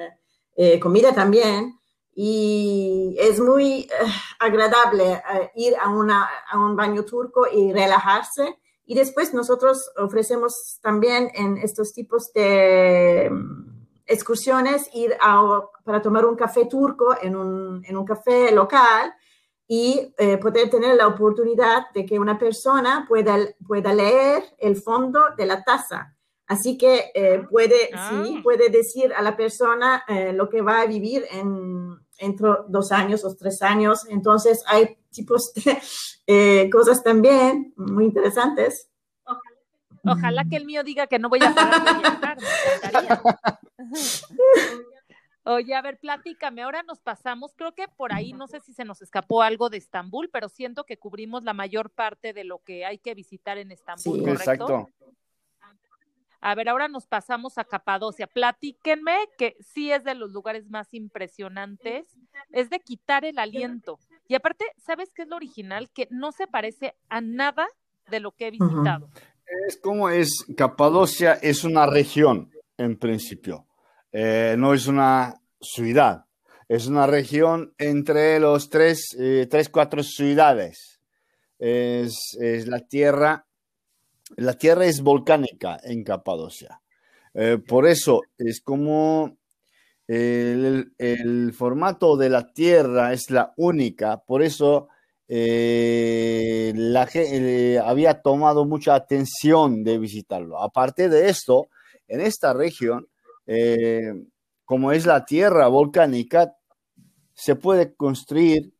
[0.81, 1.79] comida también
[2.19, 3.89] y es muy eh,
[4.39, 8.59] agradable eh, ir a, una, a, un baño turco y relajarse.
[8.87, 16.25] Y después nosotros ofrecemos también en estos tipos de mm, excursiones ir a, para tomar
[16.25, 19.13] un café turco en un, en un café local
[19.67, 25.21] y eh, poder tener la oportunidad de que una persona pueda, pueda leer el fondo
[25.37, 26.15] de la taza.
[26.47, 27.11] Así que
[27.51, 28.41] puede, sí, ah.
[28.41, 33.35] puede decir a la persona lo que va a vivir en, entre dos años o
[33.37, 34.07] tres años.
[34.09, 35.79] Entonces hay tipos de
[36.27, 38.89] eh, cosas también muy interesantes.
[40.09, 42.47] Ojalá, que el mío diga que no voy a parar de.
[45.49, 48.85] Oye, a ver, platícame, ahora nos pasamos, creo que por ahí, no sé si se
[48.85, 52.85] nos escapó algo de Estambul, pero siento que cubrimos la mayor parte de lo que
[52.85, 54.35] hay que visitar en Estambul, Sí, ¿correcto?
[54.35, 54.91] exacto.
[56.49, 58.29] A ver, ahora nos pasamos a Capadocia.
[58.29, 62.07] Platíquenme que sí es de los lugares más impresionantes,
[62.53, 63.99] es de quitar el aliento.
[64.29, 65.91] Y aparte, ¿sabes qué es lo original?
[65.91, 67.67] Que no se parece a nada
[68.09, 69.11] de lo que he visitado.
[69.67, 73.67] Es como es, Capadocia es una región en principio,
[74.13, 76.27] Eh, no es una ciudad,
[76.69, 81.01] es una región entre los tres, eh, tres cuatro ciudades.
[81.59, 83.47] Es, es la tierra,
[84.37, 86.81] la tierra es volcánica en Capadocia.
[87.35, 89.37] Eh, por eso es como
[90.09, 94.89] el, el formato de la tierra es la única, por eso
[95.29, 100.63] eh, la eh, había tomado mucha atención de visitarlo.
[100.63, 101.69] Aparte de esto,
[102.09, 103.07] en esta región,
[104.65, 106.57] como es la tierra volcánica,
[107.35, 108.73] se puede construir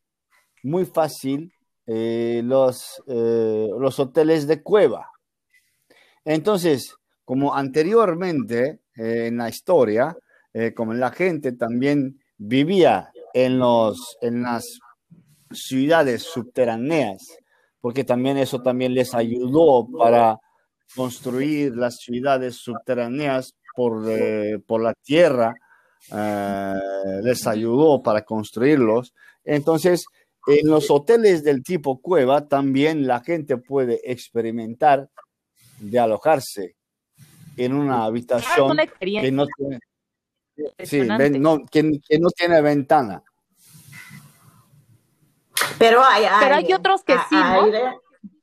[0.63, 1.53] muy fácil
[1.87, 5.11] los, los hoteles de cueva.
[6.27, 6.93] Entonces,
[7.25, 10.17] como anteriormente eh, en la historia,
[10.53, 14.65] eh, como la gente también vivía en, los, en las
[15.53, 17.23] ciudades subterráneas,
[17.81, 20.37] porque también eso también les ayudó para
[20.97, 25.55] construir las ciudades subterráneas por, eh, por la tierra,
[27.23, 29.13] les ayudó para construirlos.
[29.45, 30.07] Entonces,
[30.47, 35.09] en los hoteles del tipo cueva también la gente puede experimentar
[35.79, 36.77] de alojarse
[37.57, 39.79] en una Ah, habitación una que no tiene,
[40.57, 41.31] sí, impresionante.
[41.31, 43.23] ven- no, que- que no tiene ventana.
[45.79, 47.37] Pero hay, Pero hay otros que a- sí,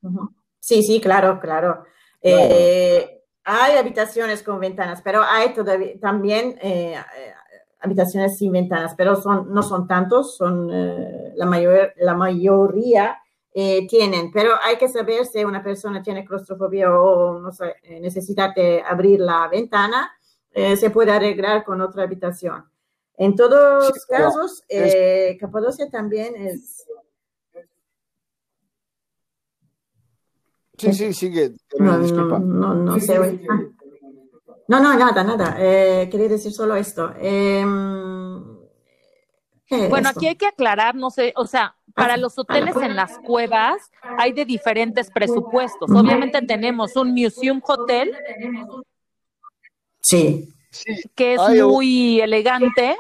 [0.02, 0.34] ¿no?
[0.60, 1.86] Sí, sí, claro, claro.
[2.22, 7.34] Eh, hay habitaciones con ventanas, pero hay todavía, también eh, eh,
[7.82, 13.18] habitaciones sin ventanas, pero son, no son tantos, son eh, la, mayor, la mayoría
[13.56, 18.00] eh, tienen, pero hay que saber si una persona tiene claustrofobia o no sé, eh,
[18.00, 20.12] necesita de abrir la ventana,
[20.52, 22.66] eh, se puede arreglar con otra habitación.
[23.16, 26.86] En todos Sí, casos, eh, Capadocia también es
[30.76, 31.54] Sí, sí, sigue.
[31.78, 32.40] No, disculpa.
[32.40, 33.46] no, no, no se oye.
[33.50, 33.62] Ah.
[34.68, 35.56] No, no, nada, nada.
[35.56, 37.14] Quería decir solo esto.
[39.70, 42.76] Em, ¿qué es Bueno, aquí hay que aclarar, no sé, o sea, para los hoteles
[42.78, 45.90] en las cuevas hay de diferentes presupuestos.
[45.92, 48.12] Obviamente tenemos un museum hotel
[50.02, 50.50] Sí.
[51.16, 52.98] Que es Hay un- muy elegante.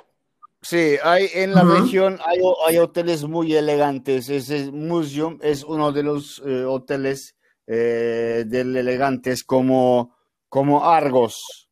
[0.61, 4.29] sí, hay en la región hay, hay hoteles muy elegantes.
[4.29, 7.35] Ese Museum es uno de los eh, hoteles
[7.67, 10.15] eh, del elegantes como,
[10.49, 11.67] como Argos,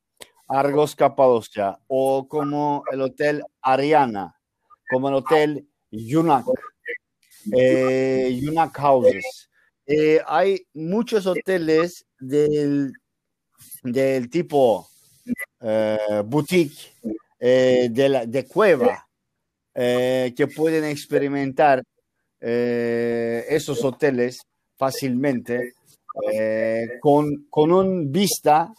[0.48, 4.36] Argos Capadocia, o como el Hotel Ariana,
[4.92, 6.46] como el Hotel Yunak,
[7.56, 9.50] eh, Yunak Houses.
[9.86, 12.92] Eh, hay muchos hoteles del,
[13.84, 14.88] del tipo
[15.62, 16.92] eh, boutique,
[17.40, 19.08] de, la, de cueva,
[19.74, 21.82] que pueden experimentar
[22.40, 24.42] esos hoteles
[24.78, 25.74] fácilmente
[27.00, 28.72] con, con un vista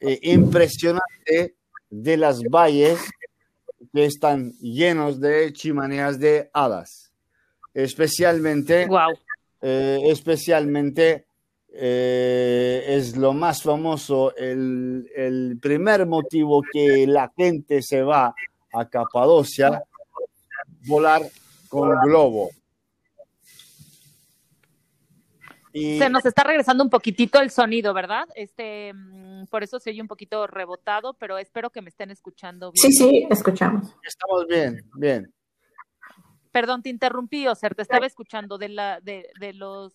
[0.00, 1.54] impresionante
[1.90, 2.98] de las valles
[3.92, 7.12] que están llenos de chimeneas de hadas.
[7.74, 9.12] Especialmente Wow.
[9.62, 11.26] eh, especialmente
[11.72, 18.34] eh, es lo más famoso, el, el primer motivo que la gente se va
[18.72, 19.82] a Capadocia,
[20.86, 21.22] volar
[21.68, 22.50] con globo.
[25.72, 28.26] Y Se nos está regresando un poquitito el sonido, ¿verdad?
[28.34, 32.72] Este, mm, por eso se oye un poquito rebotado, pero espero que me estén escuchando
[32.72, 32.92] bien.
[32.92, 33.94] Sí, sí, escuchamos.
[34.02, 35.32] estamos bien, bien.
[36.50, 39.92] Perdón, te interrumpí, Oser, te estaba escuchando de la, de, de los,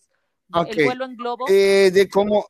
[0.52, 0.68] Ok.
[0.70, 1.46] el vuelo en globo.
[1.48, 2.46] Eh, de cómo,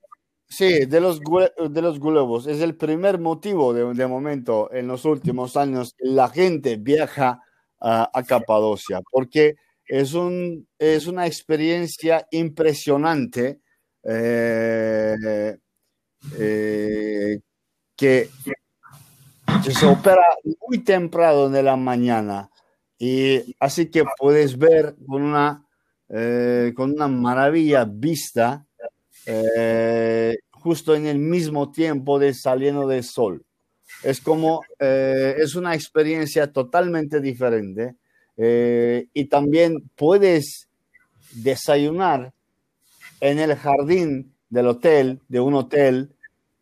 [0.47, 2.47] sí, de los, de los globos.
[2.47, 7.41] Es el primer motivo de, de momento en los últimos años la gente viaja
[7.81, 9.57] a, a Capadocia, porque
[9.87, 13.61] es, un, es una experiencia impresionante
[14.03, 15.57] eh,
[16.39, 17.41] eh,
[17.97, 18.29] que,
[19.73, 20.23] se opera
[20.69, 22.51] muy temprano de la mañana
[22.99, 25.65] y así que puedes ver con una,
[26.09, 28.67] eh, con una maravilla vista
[30.51, 33.45] justo en el mismo tiempo de saliendo del sol.
[34.03, 37.97] Es como, es una experiencia totalmente diferente
[38.37, 40.69] eh, y también puedes
[41.33, 42.33] desayunar
[43.21, 46.11] en el jardín del hotel, de un hotel,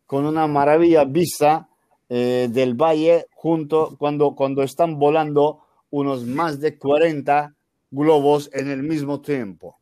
[0.07, 1.69] con una maravilla vista
[2.09, 5.61] eh, del valle junto cuando, cuando están volando
[5.91, 7.55] unos más de 40
[7.91, 9.79] globos en el mismo tiempo.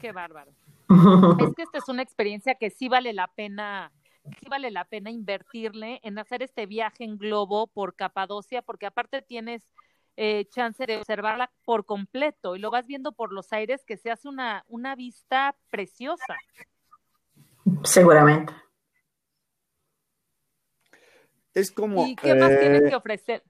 [0.00, 0.52] Qué bárbaro.
[1.40, 3.90] es que esta es una experiencia que sí vale la pena,
[4.24, 9.22] sí vale la pena invertirle en hacer este viaje en globo por Capadocia, porque aparte
[9.22, 9.62] tienes
[10.16, 14.10] eh, chance de observarla por completo y lo vas viendo por los aires que se
[14.10, 16.36] hace una, una vista preciosa.
[17.82, 18.52] Seguramente.
[21.52, 22.06] Es como...
[22.06, 23.42] ¿Y qué más tienes que ofrecer?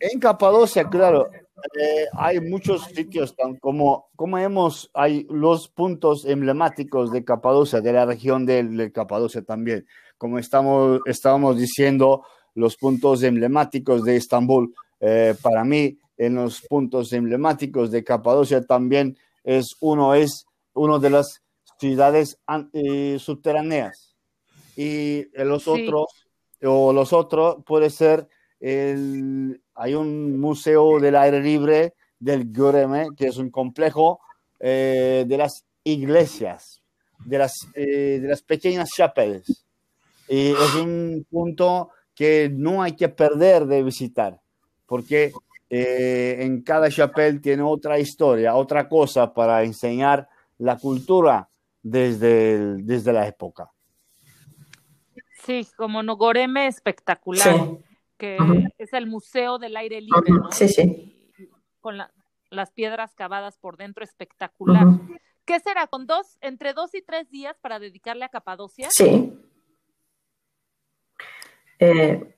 [0.00, 1.30] En Capadocia, claro,
[1.78, 8.06] eh, hay muchos sitios, como, como hemos, hay los puntos emblemáticos de Capadocia, de la
[8.06, 9.86] región de, Capadocia también.
[10.16, 12.24] Como estamos, estábamos diciendo,
[12.54, 19.16] los puntos emblemáticos de Estambul, eh, para mí, en los puntos emblemáticos de Capadocia también
[19.42, 21.42] es uno, es uno de las
[21.78, 22.38] ciudades
[22.72, 24.14] eh, subterráneas.
[24.76, 26.06] Y los otros,
[26.62, 28.28] o los otros, puede ser
[28.60, 34.20] el, hay un museo del aire libre del Göreme, que es un complejo
[34.60, 36.82] eh, de las iglesias,
[37.24, 39.64] de las, eh, de las pequeñas chapelles.
[40.28, 44.38] Y es un punto que no hay que perder de visitar,
[44.90, 45.32] porque
[45.70, 50.28] eh, en cada chapel tiene otra historia, otra cosa para enseñar
[50.58, 51.48] la cultura
[51.80, 53.70] desde, desde la época.
[55.44, 57.54] Sí, como Nogoreme espectacular.
[57.54, 57.78] Sí
[58.18, 58.36] que
[58.78, 60.52] es el Museo del Aire Libre, ¿no?
[60.52, 61.32] Sí, sí.
[61.80, 61.96] Con
[62.50, 64.86] las piedras cavadas por dentro, espectacular.
[65.46, 65.86] ¿Qué será?
[65.86, 68.88] ¿Con dos, entre dos y tres días para dedicarle a Capadocia?
[68.90, 69.32] Sí.
[71.78, 72.36] Eh,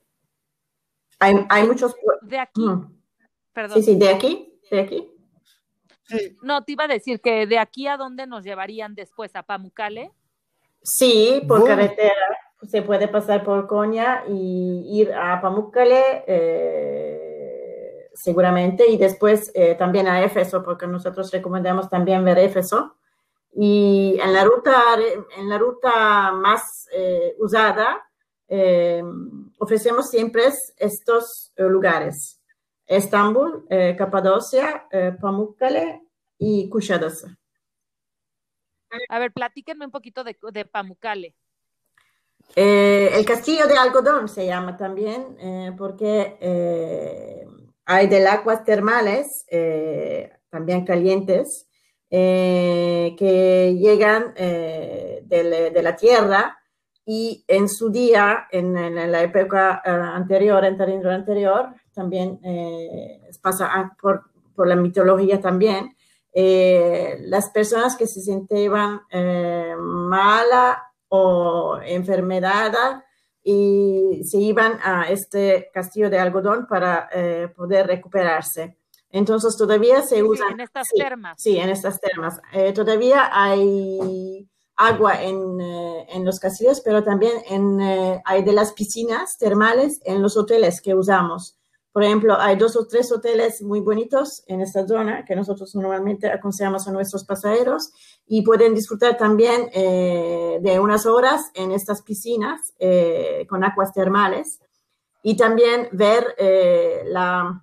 [1.22, 1.94] hay, muchos.
[2.22, 2.64] De aquí.
[3.52, 3.76] Perdón.
[3.76, 4.58] Sí, sí, de aquí.
[4.70, 5.08] De aquí.
[6.42, 10.12] No, te iba a decir que de aquí a dónde nos llevarían después, a Pamucale.
[10.82, 12.14] Sí, por carretera
[12.68, 20.06] se puede pasar por Coña y ir a Pamukkale eh, seguramente y después eh, también
[20.06, 22.96] a Éfeso porque nosotros recomendamos también ver Éfeso
[23.54, 24.72] y en la ruta
[25.36, 28.08] en la ruta más eh, usada
[29.58, 30.44] ofrecemos siempre
[30.76, 32.40] estos lugares
[32.86, 34.86] Estambul, Capadocia,
[35.20, 36.02] Pamukkale
[36.38, 37.36] y Kuşadası.
[39.08, 41.34] A ver, platíquenme un poquito de, de Pamukkale.
[42.54, 47.46] Eh, el castillo de algodón se llama también eh, porque eh,
[47.86, 49.46] hay del aguas termales,
[50.50, 51.68] también calientes,
[52.10, 56.61] que llegan de, la tierra
[57.04, 62.40] y en su día, en, la época anterior, en el anterior, también
[63.42, 64.22] pasa por,
[64.54, 65.96] por, la mitología también,
[66.32, 69.00] las personas que se sentían
[69.78, 73.02] mala o enfermedad
[73.44, 78.78] y se iban a este castillo de algodón para eh, poder recuperarse.
[79.10, 80.52] Entonces todavía se usan...
[80.52, 81.42] en estas termas.
[81.42, 82.40] Sí, en estas termas.
[82.52, 84.48] Eh, todavía hay
[84.86, 87.80] agua en, eh, en, los castillos, pero también en,
[88.24, 91.56] hay de las piscinas termales en los hoteles que usamos.
[91.92, 96.30] Por ejemplo, hay dos o tres hoteles muy bonitos en esta zona que nosotros normalmente
[96.30, 97.92] aconsejamos a nuestros pasajeros
[98.26, 104.58] y pueden disfrutar también eh, de unas horas en estas piscinas eh, con aguas termales
[105.22, 107.62] y también ver eh, la,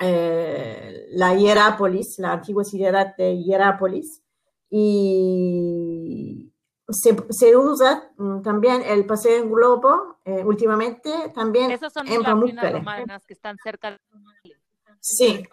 [0.00, 4.20] la Hierápolis, la antigua ciudad de Hierápolis.
[4.70, 6.52] Y
[6.88, 13.24] se, se, usa mm, también el paseo en globo últimamente también Esas son en las
[13.26, 13.98] que están cerca de...
[15.00, 15.44] Sí,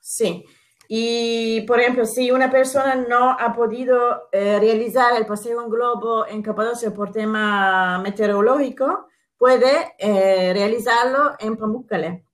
[0.00, 0.44] sí.
[0.92, 6.26] Y, por ejemplo, si una persona no ha podido eh, realizar el paseo en globo
[6.26, 9.06] en Capadocia por tema meteorológico,
[9.38, 12.24] puede eh, realizarlo en Pamukkale.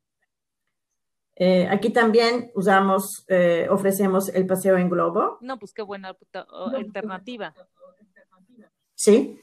[1.37, 3.27] Eh, aquí también usamos,
[3.71, 5.39] ofrecemos el paseo en globo.
[5.43, 6.17] No, pues qué buena
[6.75, 7.55] alternativa.
[8.95, 9.39] Sí.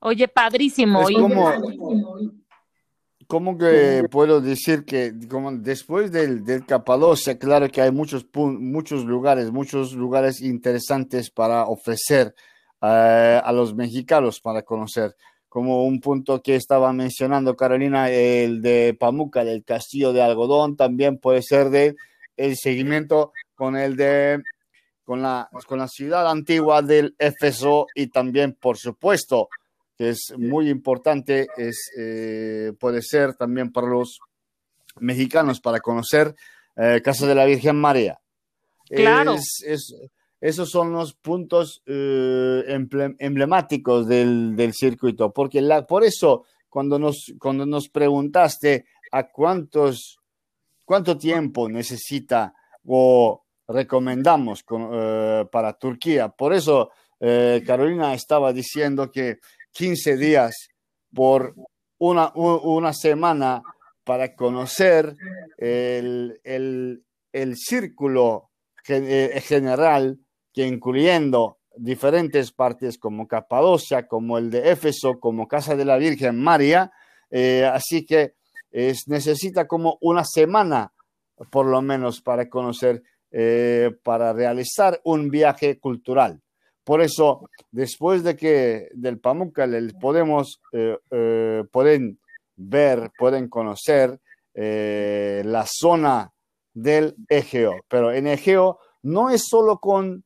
[0.00, 1.04] Oye, padrísimo.
[3.28, 9.04] ¿Cómo que puedo decir que como después del, del, Capadocia, claro que hay muchos, muchos
[9.04, 12.34] lugares, muchos lugares interesantes para ofrecer
[12.80, 15.14] eh, a los mexicanos para conocer?
[15.48, 21.18] Como un punto que estaba mencionando Carolina, el de Pamuca, del Castillo de Algodón, también
[21.18, 21.96] puede ser de
[22.36, 24.42] el seguimiento con el de
[25.04, 29.48] con la, con la ciudad antigua del Éfeso y también, por supuesto,
[29.96, 34.20] que es muy importante, es, eh, puede ser también para los
[35.00, 36.34] mexicanos, para conocer
[36.76, 38.20] eh, Casa de la Virgen María.
[38.86, 39.36] Claro.
[40.40, 42.62] Esos son los puntos eh,
[43.18, 50.18] emblemáticos del, circuito, porque la, por eso cuando nos, cuando nos preguntaste a cuántos,
[50.84, 56.28] cuánto tiempo necesita o recomendamos eh, para Turquía.
[56.28, 59.38] Por eso eh, Carolina estaba diciendo que
[59.72, 60.68] 15 días
[61.12, 61.54] por
[61.98, 63.62] una, una semana
[64.04, 65.16] para conocer
[65.56, 68.48] el, el, el círculo
[68.88, 70.18] eh, general
[70.58, 76.42] que incluyendo diferentes partes como Capadocia, como el de Éfeso, como Casa de la Virgen
[76.42, 76.90] María,
[77.72, 78.34] así que
[78.72, 80.92] es, necesita como una semana
[81.52, 86.42] por lo menos para conocer eh, para realizar un viaje cultural.
[86.82, 92.18] Por eso, después de que del Pamukkale podemos, eh, eh, pueden
[92.56, 94.18] ver, pueden conocer
[94.54, 96.32] la zona
[96.74, 97.76] del Egeo.
[97.86, 100.24] Pero en Egeo no es solo con,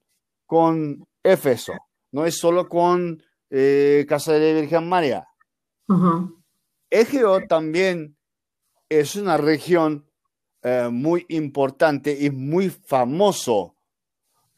[0.52, 1.72] con Éfeso,
[2.10, 5.26] no es solo con Casa de la Virgen María.
[6.90, 8.18] Egeo también
[8.90, 10.06] es una región
[10.62, 13.76] eh, muy importante y muy famoso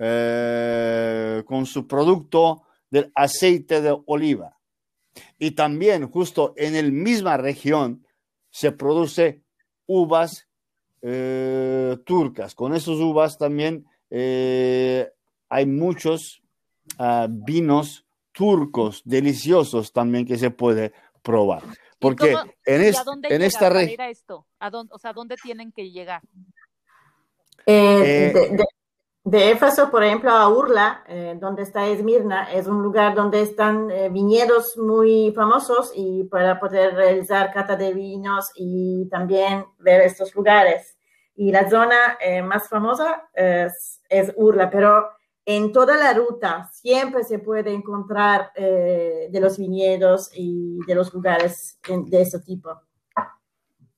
[0.01, 4.59] eh, con su producto del aceite de oliva.
[5.39, 8.05] Y también justo en la misma región
[8.51, 9.45] se produce
[9.87, 10.49] uvas
[11.03, 12.57] eh, turcas.
[12.57, 13.87] Con esas uvas también
[15.49, 16.43] hay muchos
[16.99, 20.93] ah, vinos turcos deliciosos también que se puede
[21.23, 21.63] probar.
[21.99, 22.33] Porque
[22.67, 22.83] en,
[23.23, 24.13] en esta región...
[24.59, 26.21] ¿A dónde, o sea, ¿dónde tienen que llegar?
[27.67, 28.57] Eh, eh,
[29.25, 33.89] de, Éfeso, por ejemplo, a Urla, eh, donde está Esmirna, es un lugar donde están
[34.11, 40.99] viñedos muy famosos y para poder realizar cata de vinos y también ver estos lugares.
[41.37, 45.09] Y la zona más famosa es, es Urla, pero
[45.47, 51.13] en toda la ruta siempre se puede encontrar eh, de los viñedos y de los
[51.13, 52.71] lugares de ese tipo.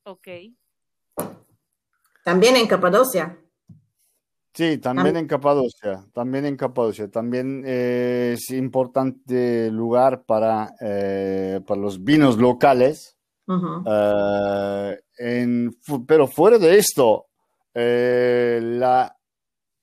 [0.04, 0.28] Ok.
[2.24, 3.38] También en Capadocia.
[4.52, 7.08] Sí, también en Capadocia, también en Capadocia.
[7.10, 13.16] También eh, es importante lugar para, eh, para los vinos locales.
[16.06, 17.26] pero fuera de esto,
[17.74, 19.16] la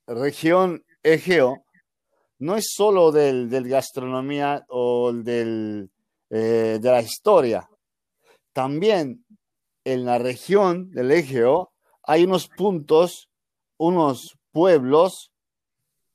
[0.07, 1.65] región Egeo
[2.39, 5.89] no es solo del, gastronomía o del,
[6.29, 7.69] eh, de la historia.
[8.51, 9.25] También
[9.83, 11.71] en la región del Egeo
[12.03, 13.29] hay unos puntos,
[13.77, 15.31] unos pueblos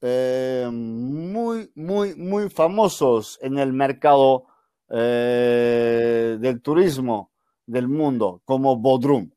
[0.01, 4.47] eh, muy, muy, muy famosos en el mercado
[4.89, 7.33] eh, del turismo
[7.67, 9.31] del mundo, como Bodrum.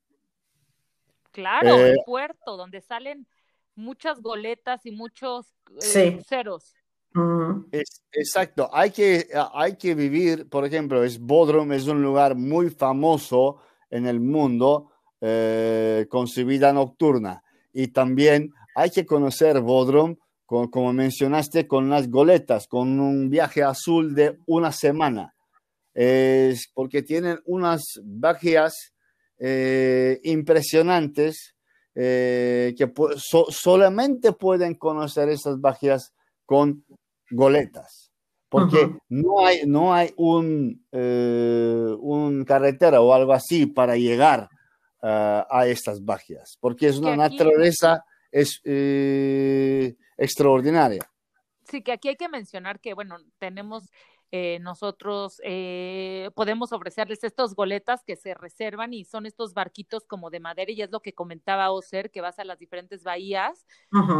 [1.31, 3.25] Claro, el puerto donde salen
[3.81, 5.53] muchas goletas y muchos
[5.95, 6.73] eh, ceros.
[8.11, 13.57] exacto, hay que, hay que vivir, por ejemplo, es Bodrum es un lugar muy famoso
[13.89, 17.43] en el mundo eh, con su vida nocturna.
[17.73, 20.15] Y también hay que conocer Bodrum,
[20.45, 25.33] como mencionaste, con las goletas, con un viaje azul de una semana,
[25.93, 28.93] es porque tienen unas bajías
[29.37, 31.55] eh, impresionantes
[31.95, 32.91] eh, que
[33.49, 36.13] solamente pueden conocer esas bajías
[36.45, 36.85] con
[37.29, 38.11] goletas,
[38.49, 44.49] porque no hay, no hay un, eh, un carretera o algo así para llegar
[45.03, 51.03] a estas bajías, porque es una naturaleza es, eh, extraordinaria.
[51.69, 53.89] Sí, que aquí hay que mencionar que, bueno, tenemos
[54.33, 60.29] eh, nosotros eh, podemos ofrecerles estos goletas que se reservan y son estos barquitos como
[60.29, 63.65] de madera y es lo que comentaba Oser, que vas a las diferentes bahías,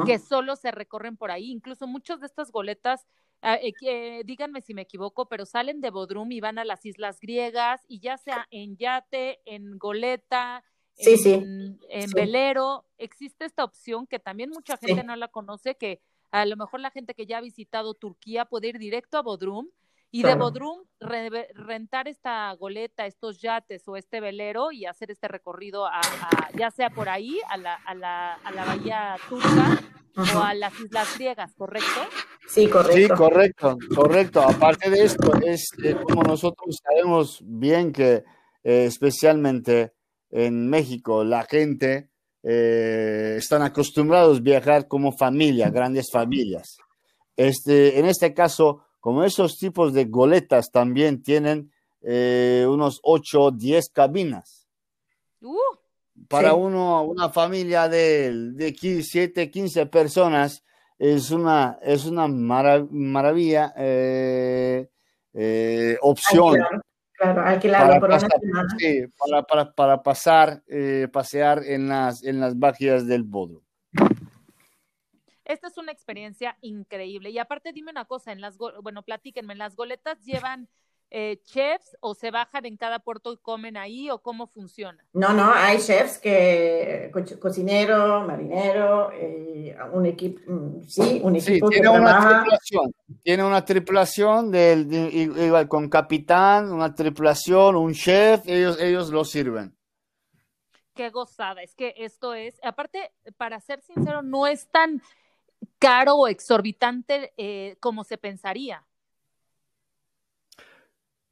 [0.06, 1.50] que solo se recorren por ahí.
[1.50, 3.08] Incluso muchos de estas goletas,
[3.42, 7.22] ah, eh, díganme si me equivoco, pero salen de Bodrum y van a las islas
[7.22, 10.62] griegas y ya sea en yate, en goleta,
[10.98, 11.80] en,
[12.14, 16.02] velero, existe esta opción que también mucha gente no la conoce, que
[16.32, 19.70] a lo mejor la gente que ya ha visitado Turquía puede ir directo a Bodrum
[20.12, 25.86] y de Bodrum rentar esta goleta, estos yates o este velero y hacer este recorrido
[25.86, 26.02] a,
[26.56, 29.82] ya sea por ahí, a la, a la, a la bahía turca
[30.36, 32.02] o a las islas griegas, ¿correcto?
[32.48, 32.98] Sí, correcto.
[32.98, 34.42] Sí, correcto, correcto.
[34.42, 38.24] Aparte de esto, es eh, como nosotros sabemos bien que
[38.64, 39.94] eh, especialmente
[40.30, 42.10] en México la gente
[42.44, 46.78] eh, están acostumbrados a viajar como familia, grandes familias.
[47.36, 53.52] Este, en este caso, como esos tipos de goletas también tienen eh, unos 8 o
[53.52, 54.70] 10 cabinas.
[55.42, 55.58] Uh,
[56.30, 60.64] Para uno, una familia de, de 7, 15 personas
[60.98, 64.88] es una, es una maravilla eh,
[65.34, 66.58] eh, opción
[67.22, 68.32] Claro, alquilarlo para, pasar,
[68.80, 73.62] sí, para, para, para pasar, eh, pasear en las, en las bajías del Bodrum.
[75.52, 77.30] Esta es una experiencia increíble.
[77.30, 80.70] Y aparte, dime una cosa, en las, bueno, platíquenme, ¿en las goletas llevan
[81.10, 85.04] eh, chefs o se bajan en cada puerto y comen ahí o cómo funciona?
[85.12, 91.90] No, no, hay chefs que cocinero, marinero, eh, un equipo, mm, sí, un equipo tiene
[91.90, 99.10] una tripulación, tiene una tripulación del, igual con capitán, una tripulación, un chef, ellos, ellos
[99.10, 99.76] lo sirven.
[100.96, 105.02] Qué gozada, es que esto es, aparte, para ser sincero, no es tan
[105.82, 108.86] caro o exorbitante eh, como se pensaría.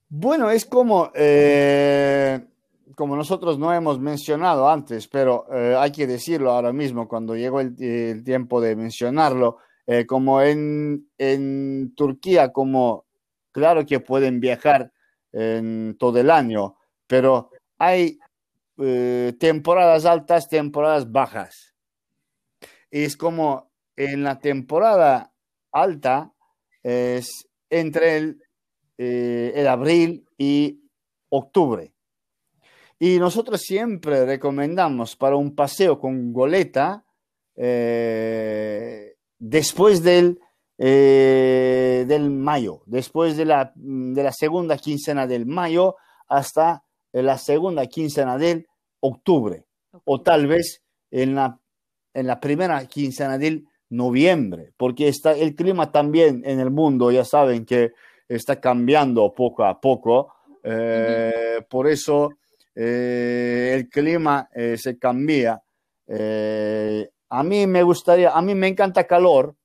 [0.10, 2.48] Bueno, es como, eh,
[2.96, 7.60] como nosotros no hemos mencionado antes, pero eh, hay que decirlo ahora mismo cuando llegó
[7.62, 9.58] el, tiempo de mencionarlo,
[10.08, 13.06] como en, en, Turquía, como
[13.52, 14.92] claro que pueden viajar
[15.32, 16.76] en todo el año,
[17.08, 18.20] pero hay
[19.40, 21.74] temporadas altas, temporadas bajas.
[22.92, 23.69] es como
[24.00, 25.34] en la temporada
[25.72, 26.34] alta
[26.82, 28.42] es entre el
[29.02, 30.82] eh, el abril y
[31.30, 31.94] octubre.
[33.00, 37.06] Y nosotros siempre recomendamos para un paseo con goleta
[37.56, 40.42] eh, después del,
[40.78, 45.96] eh, del mayo, después de la, de la segunda quincena del mayo
[46.28, 46.84] hasta
[47.14, 48.68] la segunda quincena del
[49.00, 49.66] octubre,
[50.04, 51.58] o tal vez en la,
[52.14, 57.26] en la primera quincena del noviembre, porque está el clima también en el mundo, ya
[57.26, 57.94] saben que
[58.28, 60.34] está cambiando poco a poco.
[60.64, 62.32] Eh, por eso
[62.76, 65.62] eh, el clima eh, se cambia.
[67.32, 69.56] a mí me gustaría, a mí me encanta calor,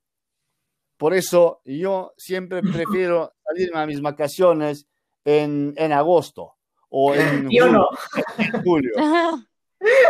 [0.97, 4.87] por eso yo siempre prefiero salirme a mis vacaciones
[5.25, 6.55] en, agosto
[6.89, 8.62] o en, yo julio, no.
[8.62, 8.93] julio.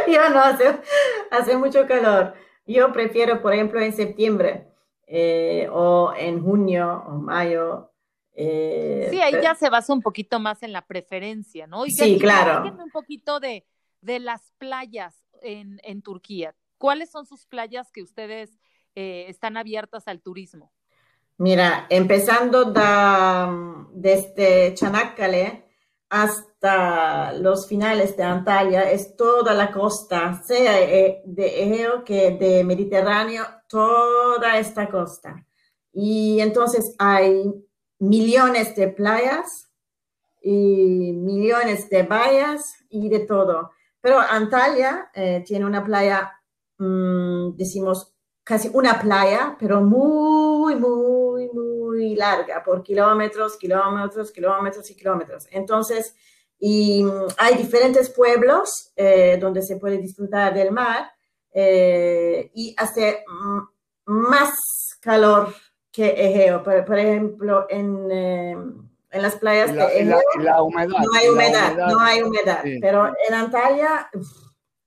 [0.09, 0.79] yo no, hace,
[1.31, 2.35] hace, mucho calor.
[2.67, 4.69] Yo prefiero, por ejemplo, en septiembre
[5.71, 7.91] o en junio o mayo
[8.35, 11.85] eh, sí, ahí ya se basa un poquito más en la preferencia, ¿no?
[11.87, 12.69] sí, claro.
[12.69, 13.65] Un poquito de,
[14.01, 16.55] de las playas en, en, Turquía.
[16.79, 18.59] ¿Cuáles son sus playas que ustedes
[18.97, 20.73] eh, están abiertas al turismo?
[21.37, 22.73] Mira, empezando
[23.93, 25.64] desde Chanakkale
[26.15, 30.75] hasta los finales de Antalya, es toda la costa, sea
[31.25, 35.45] de Egeo que de Mediterráneo, toda esta costa.
[35.93, 37.53] Y entonces hay
[37.99, 39.73] millones de playas
[40.41, 43.73] y millones de vallas y de todo.
[44.01, 46.31] Pero Antalya eh, tiene una playa,
[46.79, 51.24] mm, decimos, casi una playa, pero muy, muy,
[51.95, 55.47] muy larga, por kilómetros, kilómetros, kilómetros y kilómetros.
[55.51, 56.15] Entonces,
[56.59, 61.11] y mm, hay diferentes pueblos eh, donde se puede disfrutar del mar
[61.53, 63.59] eh, y hace mm,
[64.07, 65.55] más calor
[65.93, 66.63] que Egeo.
[66.63, 68.51] Por, ejemplo, en, eh,
[69.11, 74.11] en, las playas de Egeo no hay humedad, no hay humedad, pero en Antalya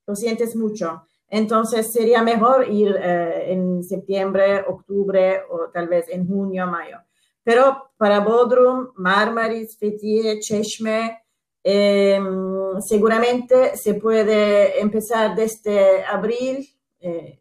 [0.06, 1.07] lo sientes mucho.
[1.30, 7.00] Entonces sería mejor ir eh, en septiembre, octubre o tal vez en junio, mayo.
[7.44, 11.22] Pero para Bodrum, Marmaris, Fethiye, Cheshme,
[11.64, 16.68] em, seguramente se puede empezar desde abril.
[17.00, 17.40] Eh,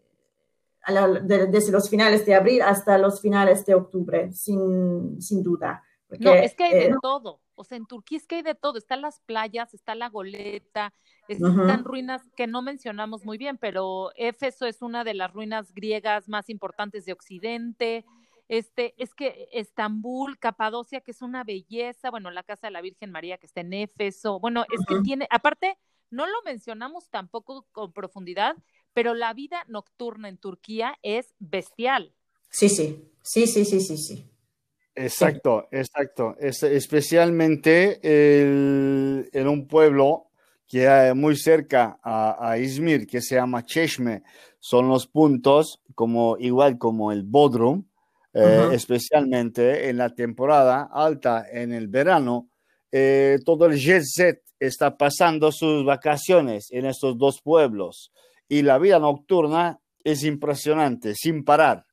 [1.25, 5.83] desde los finales de abril hasta los finales de octubre, sin, sin duda.
[6.21, 7.41] no, es que hay de eh, todo.
[7.57, 8.79] O sea, en Turquía es que hay de todo.
[8.79, 10.93] Están las playas, está la goleta,
[11.29, 16.29] están ruinas que no mencionamos muy bien, pero Éfeso es una de las ruinas griegas
[16.29, 18.05] más importantes de Occidente.
[18.49, 23.11] Este, es que Estambul, Capadocia, que es una belleza, bueno, la casa de la Virgen
[23.11, 25.77] María que está en Éfeso, bueno, es que tiene, aparte,
[26.11, 28.55] no lo mencionamos tampoco con profundidad,
[28.93, 32.15] pero la vida nocturna en Turquía es bestial.
[32.51, 34.31] Sí, sí, sí, sí, sí, sí, sí.
[34.97, 36.35] Exacto, exacto.
[36.41, 40.27] Es, especialmente en un pueblo
[40.67, 44.23] que hay muy cerca a, Izmir, que se llama Cheshme,
[44.59, 47.85] son los puntos, como, igual como el Bodrum,
[48.35, 52.51] eh, especialmente en la temporada alta, en el verano,
[52.91, 58.13] eh, todo el jet set está pasando sus vacaciones en estos dos pueblos
[58.49, 61.85] y la vida nocturna es impresionante, sin parar.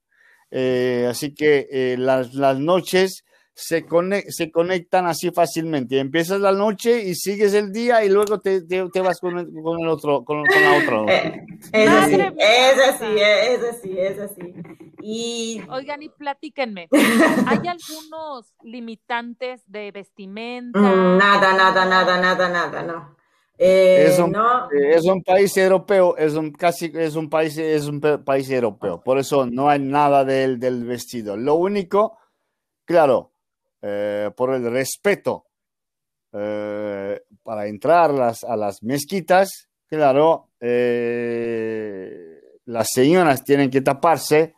[0.56, 3.26] Eh, así que eh, las, las, noches
[3.56, 3.84] se,
[4.28, 5.98] se conectan así fácilmente.
[5.98, 9.80] Empiezas la noche y sigues el día y luego te, te, vas con el, con
[9.80, 11.12] el, otro, con, la otra.
[11.12, 14.54] Eh, es, así, es así, es así, es así.
[15.02, 15.62] Y...
[15.72, 16.88] Oigan, y platíquenme,
[17.48, 20.80] ¿hay algunos limitantes de vestimenta?
[20.80, 23.23] Mm, nada, nada, nada, nada, nada, no.
[23.58, 27.86] Eh, es, un, eh, es, un, país europeo, es un casi es un país es
[27.86, 31.38] un país europeo, por eso no hay nada del, del vestido.
[31.38, 32.18] Lo único,
[32.84, 33.32] claro,
[33.82, 35.46] eh, por el respeto
[36.32, 40.50] para entrar las, a las mezquitas, claro,
[42.66, 44.56] las señoras tienen que taparse,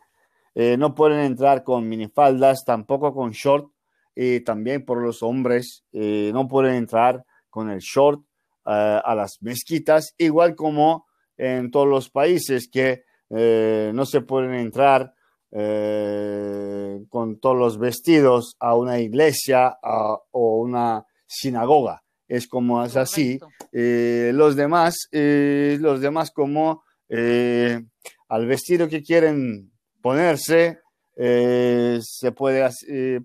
[0.54, 3.70] no pueden entrar con minifaldas, tampoco con short,
[4.14, 8.25] y también por los hombres no pueden entrar con el short
[8.66, 11.06] a las mezquitas, igual como
[11.36, 15.14] en todos los países que eh, no se pueden entrar
[15.50, 22.02] eh, con todos los vestidos a una iglesia o una sinagoga.
[22.28, 23.38] Es como es así.
[23.72, 29.70] los demás, los demás como al vestido que quieren
[30.02, 30.80] ponerse,
[31.16, 32.68] se puede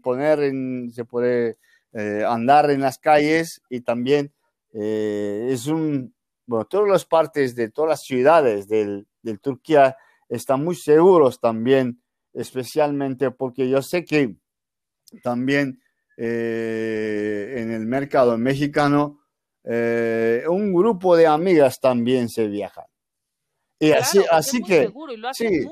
[0.03, 1.57] poner en, se puede
[2.27, 4.31] andar en las calles y también
[4.73, 6.13] eh, es un,
[6.45, 9.07] bueno, todas las partes de todas las ciudades del,
[9.41, 9.95] Turquía
[10.29, 12.01] están muy seguros también,
[12.33, 14.35] especialmente porque yo sé que
[15.21, 15.81] también
[16.17, 19.19] eh, en el mercado mexicano
[19.63, 22.85] eh, un grupo de amigas también se viajan.
[23.77, 24.91] Y así, así que,
[25.33, 25.67] sí,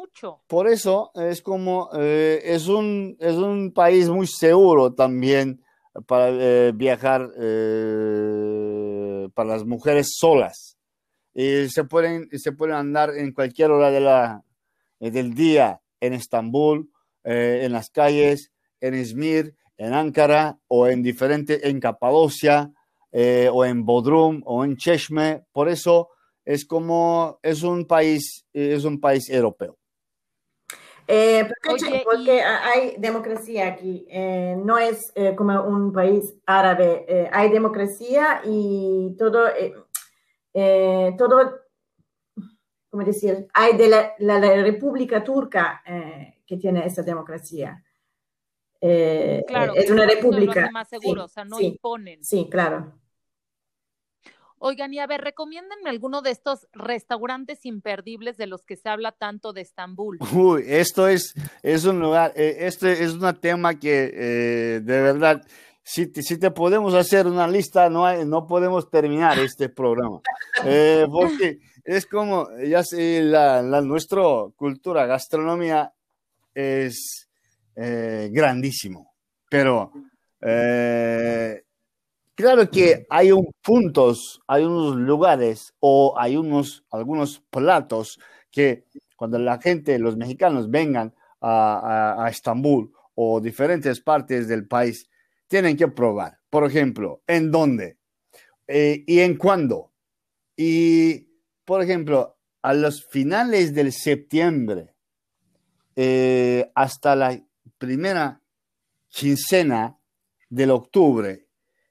[0.47, 5.63] por eso es como, es, un, es un país muy seguro también
[6.07, 7.29] para viajar
[9.33, 10.77] para las mujeres solas.
[11.33, 14.43] Y se pueden, se pueden andar en cualquier hora de la,
[14.99, 16.91] eh, del día en Estambul,
[17.23, 18.51] eh, en las calles,
[18.81, 22.71] en Izmir, en Ankara o en diferentes, en Capadocia
[23.11, 25.43] eh, o en Bodrum o en Cheshme.
[25.51, 26.09] Por eso
[26.45, 29.78] es como, es un país, es un país europeo.
[32.05, 34.07] Porque, hay democracia aquí,
[34.57, 39.47] no es como un país árabe, hay democracia y todo,
[41.17, 41.61] todo,
[42.89, 43.47] ¿cómo decir?
[43.53, 45.81] Hay de la, República Turca
[46.45, 47.83] que tiene esa democracia.
[48.79, 50.69] claro, es una república.
[50.71, 52.23] Más seguro, o sea, no imponen.
[52.23, 52.98] Sí, claro.
[54.61, 59.13] Oigan, y a ver, recomiéndenme alguno de estos restaurantes imperdibles de los que se habla
[59.13, 60.19] tanto de Estambul.
[60.33, 61.33] Uy, esto es,
[61.63, 65.41] es un lugar, eh, este es un tema que eh, de verdad,
[65.81, 70.19] si te, si te podemos hacer una lista, no, no podemos terminar este programa.
[70.65, 74.21] Eh, porque es como, ya sé, la, la nuestra
[74.57, 75.93] cultura, gastronomía
[76.53, 77.29] es
[77.75, 79.13] grandísimo,
[79.49, 79.93] pero
[82.39, 88.17] Claro que hay un puntos, hay unos lugares o hay unos, algunos platos
[88.49, 88.85] que
[89.17, 95.09] cuando la gente, los mexicanos vengan a, Estambul o diferentes partes del país,
[95.49, 96.39] tienen que probar.
[96.49, 97.97] Por ejemplo, ¿en dónde?
[98.67, 99.91] Eh, ¿Y en cuándo?
[100.55, 101.27] Y,
[101.65, 104.95] por ejemplo, a los finales del septiembre
[105.93, 107.37] eh, hasta la
[107.77, 108.41] primera
[109.09, 109.99] quincena
[110.49, 111.48] del octubre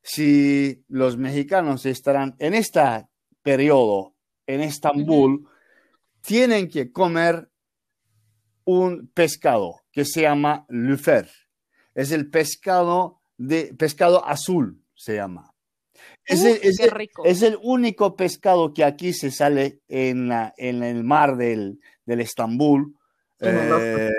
[0.08, 2.80] si los mexicanos estarán en este
[3.42, 4.14] periodo
[4.46, 5.46] en Estambul,
[6.22, 7.50] tienen que comer
[8.64, 11.28] un pescado que se llama lufer.
[11.94, 15.54] Es el pescado de pescado azul, se llama.
[16.24, 22.96] Es, el, único pescado que aquí se sale en, en el mar del, del Estambul.
[23.40, 24.10] Eh,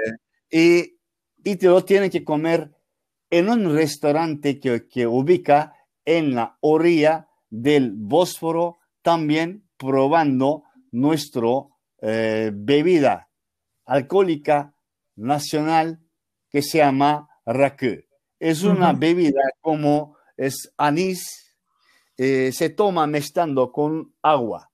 [0.52, 0.98] y,
[1.44, 2.72] y, te lo tienen que comer
[3.30, 5.76] en un restaurante que, que ubica
[6.06, 11.66] en la orilla del Bósforo, también probando nuestra
[12.02, 13.30] eh, bebida
[13.86, 14.76] alcohólica
[15.16, 16.00] nacional
[16.50, 18.06] que se llama rakı.
[18.40, 21.54] Es una bebida como es anís,
[22.18, 24.72] eh, se toma mezclando con agua.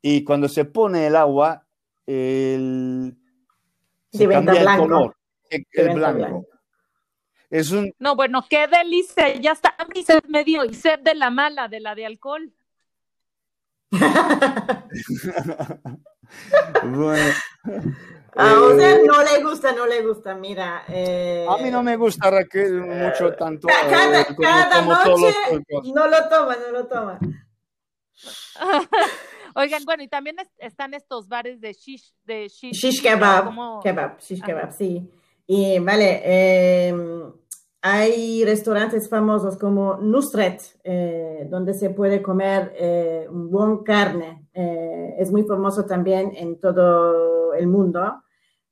[0.00, 1.66] Y cuando se pone el agua,
[2.06, 3.16] el,
[4.12, 5.16] se cambia el color,
[5.50, 6.46] el, blanco.
[7.50, 7.92] Es un...
[7.98, 9.34] No, bueno, qué delicia.
[9.34, 9.74] Ya está.
[9.78, 12.52] A mí se me dio y sed de la mala, de la de alcohol.
[16.82, 17.32] bueno.
[18.38, 20.84] A usted no le gusta, no le gusta, mira.
[20.88, 21.46] Eh...
[21.48, 23.66] A mí no me gusta Raquel mucho tanto.
[23.68, 25.34] Cada, eh, cada noche
[25.94, 27.18] no lo toma, no lo toma.
[29.54, 34.42] Oigan, bueno, y también están estos bares de shish, de shish, shish kebab, kebab, shish
[34.42, 35.10] kebab, sí.
[35.46, 37.32] Y vale, em,
[37.82, 44.48] hay restaurantes famosos como Nusret, eh, donde se puede comer eh, un buen carne.
[44.52, 48.22] Eh, es muy famoso también en todo el mundo.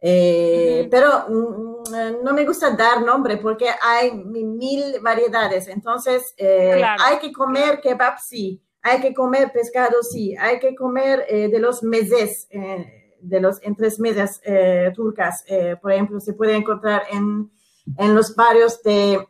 [0.07, 5.67] Eh, pero mm, no me gusta dar nombre porque hay mil variedades.
[5.69, 8.63] Entonces, eh, hay que comer kebab, sí.
[8.83, 10.37] Hay que comer pescado, sí.
[10.39, 12.47] Hay que comer eh, de los meses,
[13.25, 14.41] de los en tres meses
[14.95, 15.45] turcas.
[15.81, 17.51] por ejemplo, se puede encontrar en,
[17.99, 19.27] en los barrios de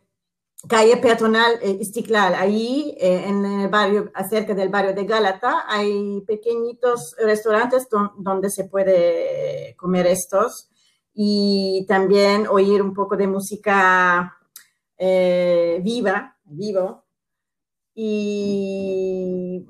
[0.67, 6.21] calle peatonal eh, Istiklal, ahí eh, en el barrio, acerca del barrio de Gálata, hay
[6.21, 7.87] pequeñitos restaurantes
[8.17, 10.69] donde se puede comer estos
[11.13, 14.37] y también oír un poco de música
[14.97, 17.03] eh, viva, vivo.
[17.97, 19.65] Y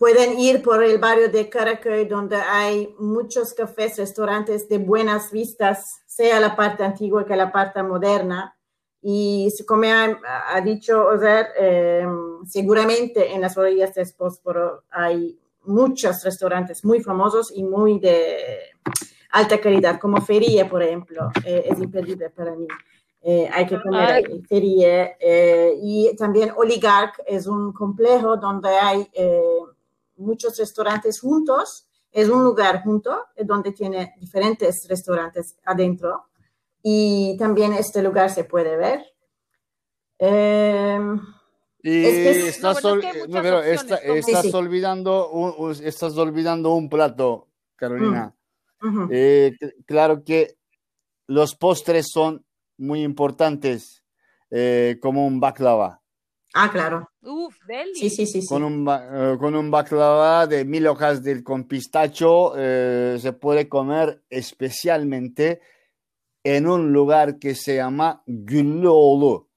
[0.00, 6.00] pueden ir por el barrio de Karaköy, donde hay muchos cafés, restaurantes de buenas vistas,
[6.06, 8.56] sea la parte antigua que la parte moderna
[9.02, 12.06] y como ha, dicho Ozer, eh,
[12.46, 18.38] seguramente en las orillas del Bósforo hay muchos restaurantes muy famosos y muy de
[19.32, 22.66] alta calidad, como Feria, por ejemplo, eh, es imperdible para mí.
[23.20, 25.14] Eh, hay que comer Feria.
[25.82, 29.06] y también Oligarch es un complejo donde hay
[30.20, 31.86] muchos restaurantes juntos.
[32.12, 36.30] Es un lugar junto, donde tiene diferentes restaurantes adentro
[36.82, 39.04] y también este lugar se puede ver.
[41.82, 42.84] y estás,
[44.54, 48.34] olvidando un, estás olvidando un plato, Carolina.
[48.80, 49.56] Mm, eh,
[49.86, 50.56] claro que
[51.26, 52.44] los postres son
[52.78, 54.02] muy importantes,
[54.50, 55.99] eh, como un baklava.
[56.54, 57.08] Ah, claro.
[57.22, 57.94] Uf, deli.
[57.94, 58.46] Sí, sí, sí.
[58.46, 64.22] Con, un, eh, con un baklava de mil hojas del, con pistacho se puede comer
[64.28, 65.60] especialmente
[66.44, 69.48] en un lugar que se llama Güllüoğlu,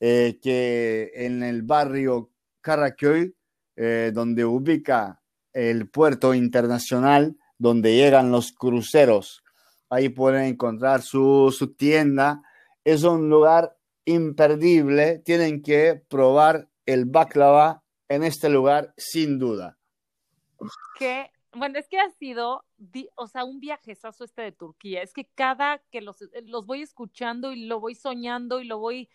[0.00, 2.30] eh, que en el barrio
[2.60, 3.34] Karaköy,
[3.76, 5.20] eh, donde ubica
[5.52, 9.42] el puerto internacional, donde llegan los cruceros.
[9.90, 12.42] Ahí pueden encontrar su, su tienda.
[12.84, 13.76] Es un lugar
[14.10, 15.18] imperdible.
[15.20, 19.78] Tienen que probar el baklava en este lugar, sin duda.
[20.98, 22.64] Qué bueno, es que ha sido,
[23.16, 25.02] o sea, un viajezazo este de Turquía.
[25.02, 29.08] Es que cada que los, los voy escuchando y lo voy soñando y lo voy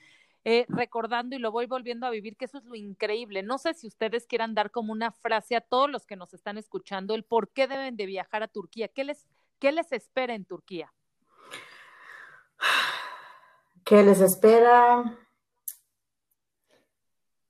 [0.43, 3.41] eh, recordando y lo voy volviendo a vivir, que eso es lo increíble.
[3.41, 6.57] No sé si ustedes quieran dar como una frase a todos los que nos están
[6.57, 9.25] escuchando, el por qué deben de viajar a Turquía, qué les,
[9.59, 10.93] qué les espera en Turquía.
[13.85, 15.15] ¿Qué les espera?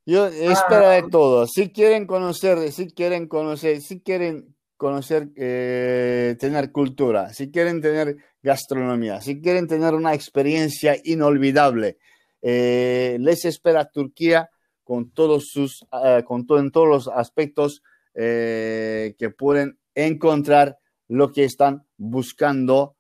[0.05, 1.07] Yo espero de ah.
[1.09, 1.47] todo.
[1.47, 8.17] Si quieren conocer, si quieren conocer, si quieren conocer, eh, tener cultura, si quieren tener
[8.43, 11.99] gastronomía, si quieren tener una experiencia inolvidable,
[12.41, 14.49] eh, les espera Turquía
[14.83, 17.81] con todos sus, eh, con todo, en todos los aspectos
[18.13, 20.77] que pueden encontrar
[21.09, 22.95] lo que están buscando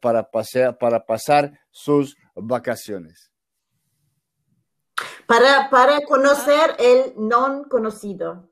[0.00, 3.32] para, pasear, para pasar sus vacaciones.
[5.26, 8.48] Para, para conocer el no conocido,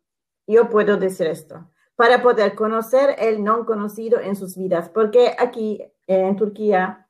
[0.48, 5.82] yo puedo decir esto para poder conocer el no conocido en sus vidas, porque aquí
[6.06, 7.06] en Turquía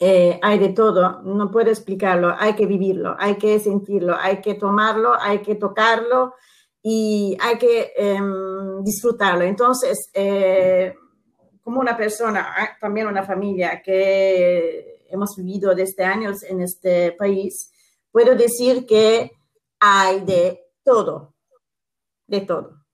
[0.00, 4.54] eh, hay de todo, no puedo explicarlo, hay que vivirlo, hay que sentirlo, hay que
[4.54, 6.34] tomarlo, hay que tocarlo
[6.82, 9.44] y hay que em, disfrutarlo.
[9.44, 10.96] Entonces, eh,
[11.62, 17.70] como una persona, ah, también una familia que hemos vivido desde años en este país,
[18.10, 19.32] puedo decir que
[19.80, 21.34] hay de todo,
[22.26, 22.84] de todo.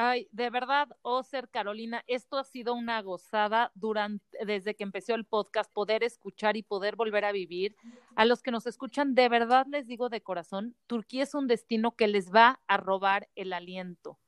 [0.00, 5.24] Ay, de verdad, Oser, Carolina, esto ha sido una gozada durante, desde que empezó el
[5.24, 7.74] podcast, poder escuchar y poder volver a vivir.
[8.14, 11.96] A los que nos escuchan, de verdad les digo de corazón, Turquía es un destino
[11.96, 14.20] que les va a robar el aliento.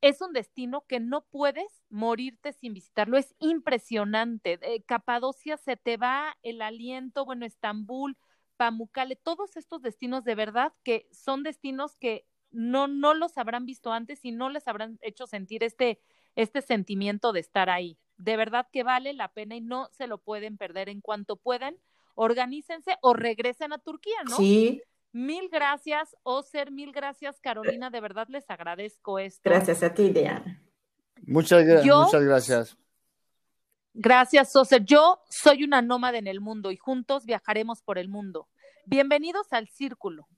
[0.00, 3.16] Es un destino que no puedes morirte sin visitarlo.
[3.16, 4.58] Es impresionante.
[4.86, 8.16] Capadocia se te va el aliento, bueno, Estambul,
[8.56, 13.92] Pamukkale, todos estos destinos de verdad que son destinos que no, no los habrán visto
[13.92, 16.00] antes y no les habrán hecho sentir este,
[16.36, 17.98] este sentimiento de estar ahí.
[18.16, 20.88] De verdad que vale la pena y no se lo pueden perder.
[20.88, 21.76] En cuanto puedan,
[22.14, 24.36] organícense o regresen a Turquía, ¿no?
[24.36, 24.82] Sí.
[25.16, 27.88] Mil gracias, Oser, mil gracias, Carolina.
[27.88, 29.48] De verdad les agradezco esto.
[29.48, 30.62] Gracias a ti, Diana.
[31.22, 32.76] Muchas, muchas gracias.
[33.94, 34.84] Gracias, Oser.
[34.84, 38.46] Yo soy una nómada en el mundo y juntos viajaremos por el mundo.
[38.84, 40.28] Bienvenidos al Círculo,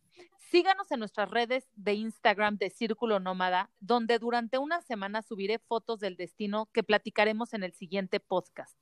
[0.51, 5.99] Síganos en nuestras redes de Instagram de Círculo Nómada, donde durante una semana subiré fotos
[5.99, 8.81] del destino que platicaremos en el siguiente podcast.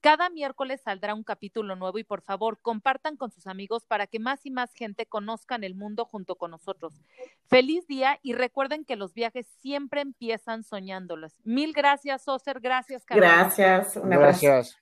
[0.00, 4.20] Cada miércoles saldrá un capítulo nuevo y por favor compartan con sus amigos para que
[4.20, 7.02] más y más gente conozcan el mundo junto con nosotros.
[7.46, 11.34] Feliz día y recuerden que los viajes siempre empiezan soñándolos.
[11.44, 12.60] Mil gracias, Oser.
[12.60, 13.26] Gracias, Carlos.
[13.26, 13.96] Gracias.
[13.96, 14.40] Un abrazo.
[14.42, 14.78] Gracias.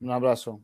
[0.00, 0.60] Un abrazo.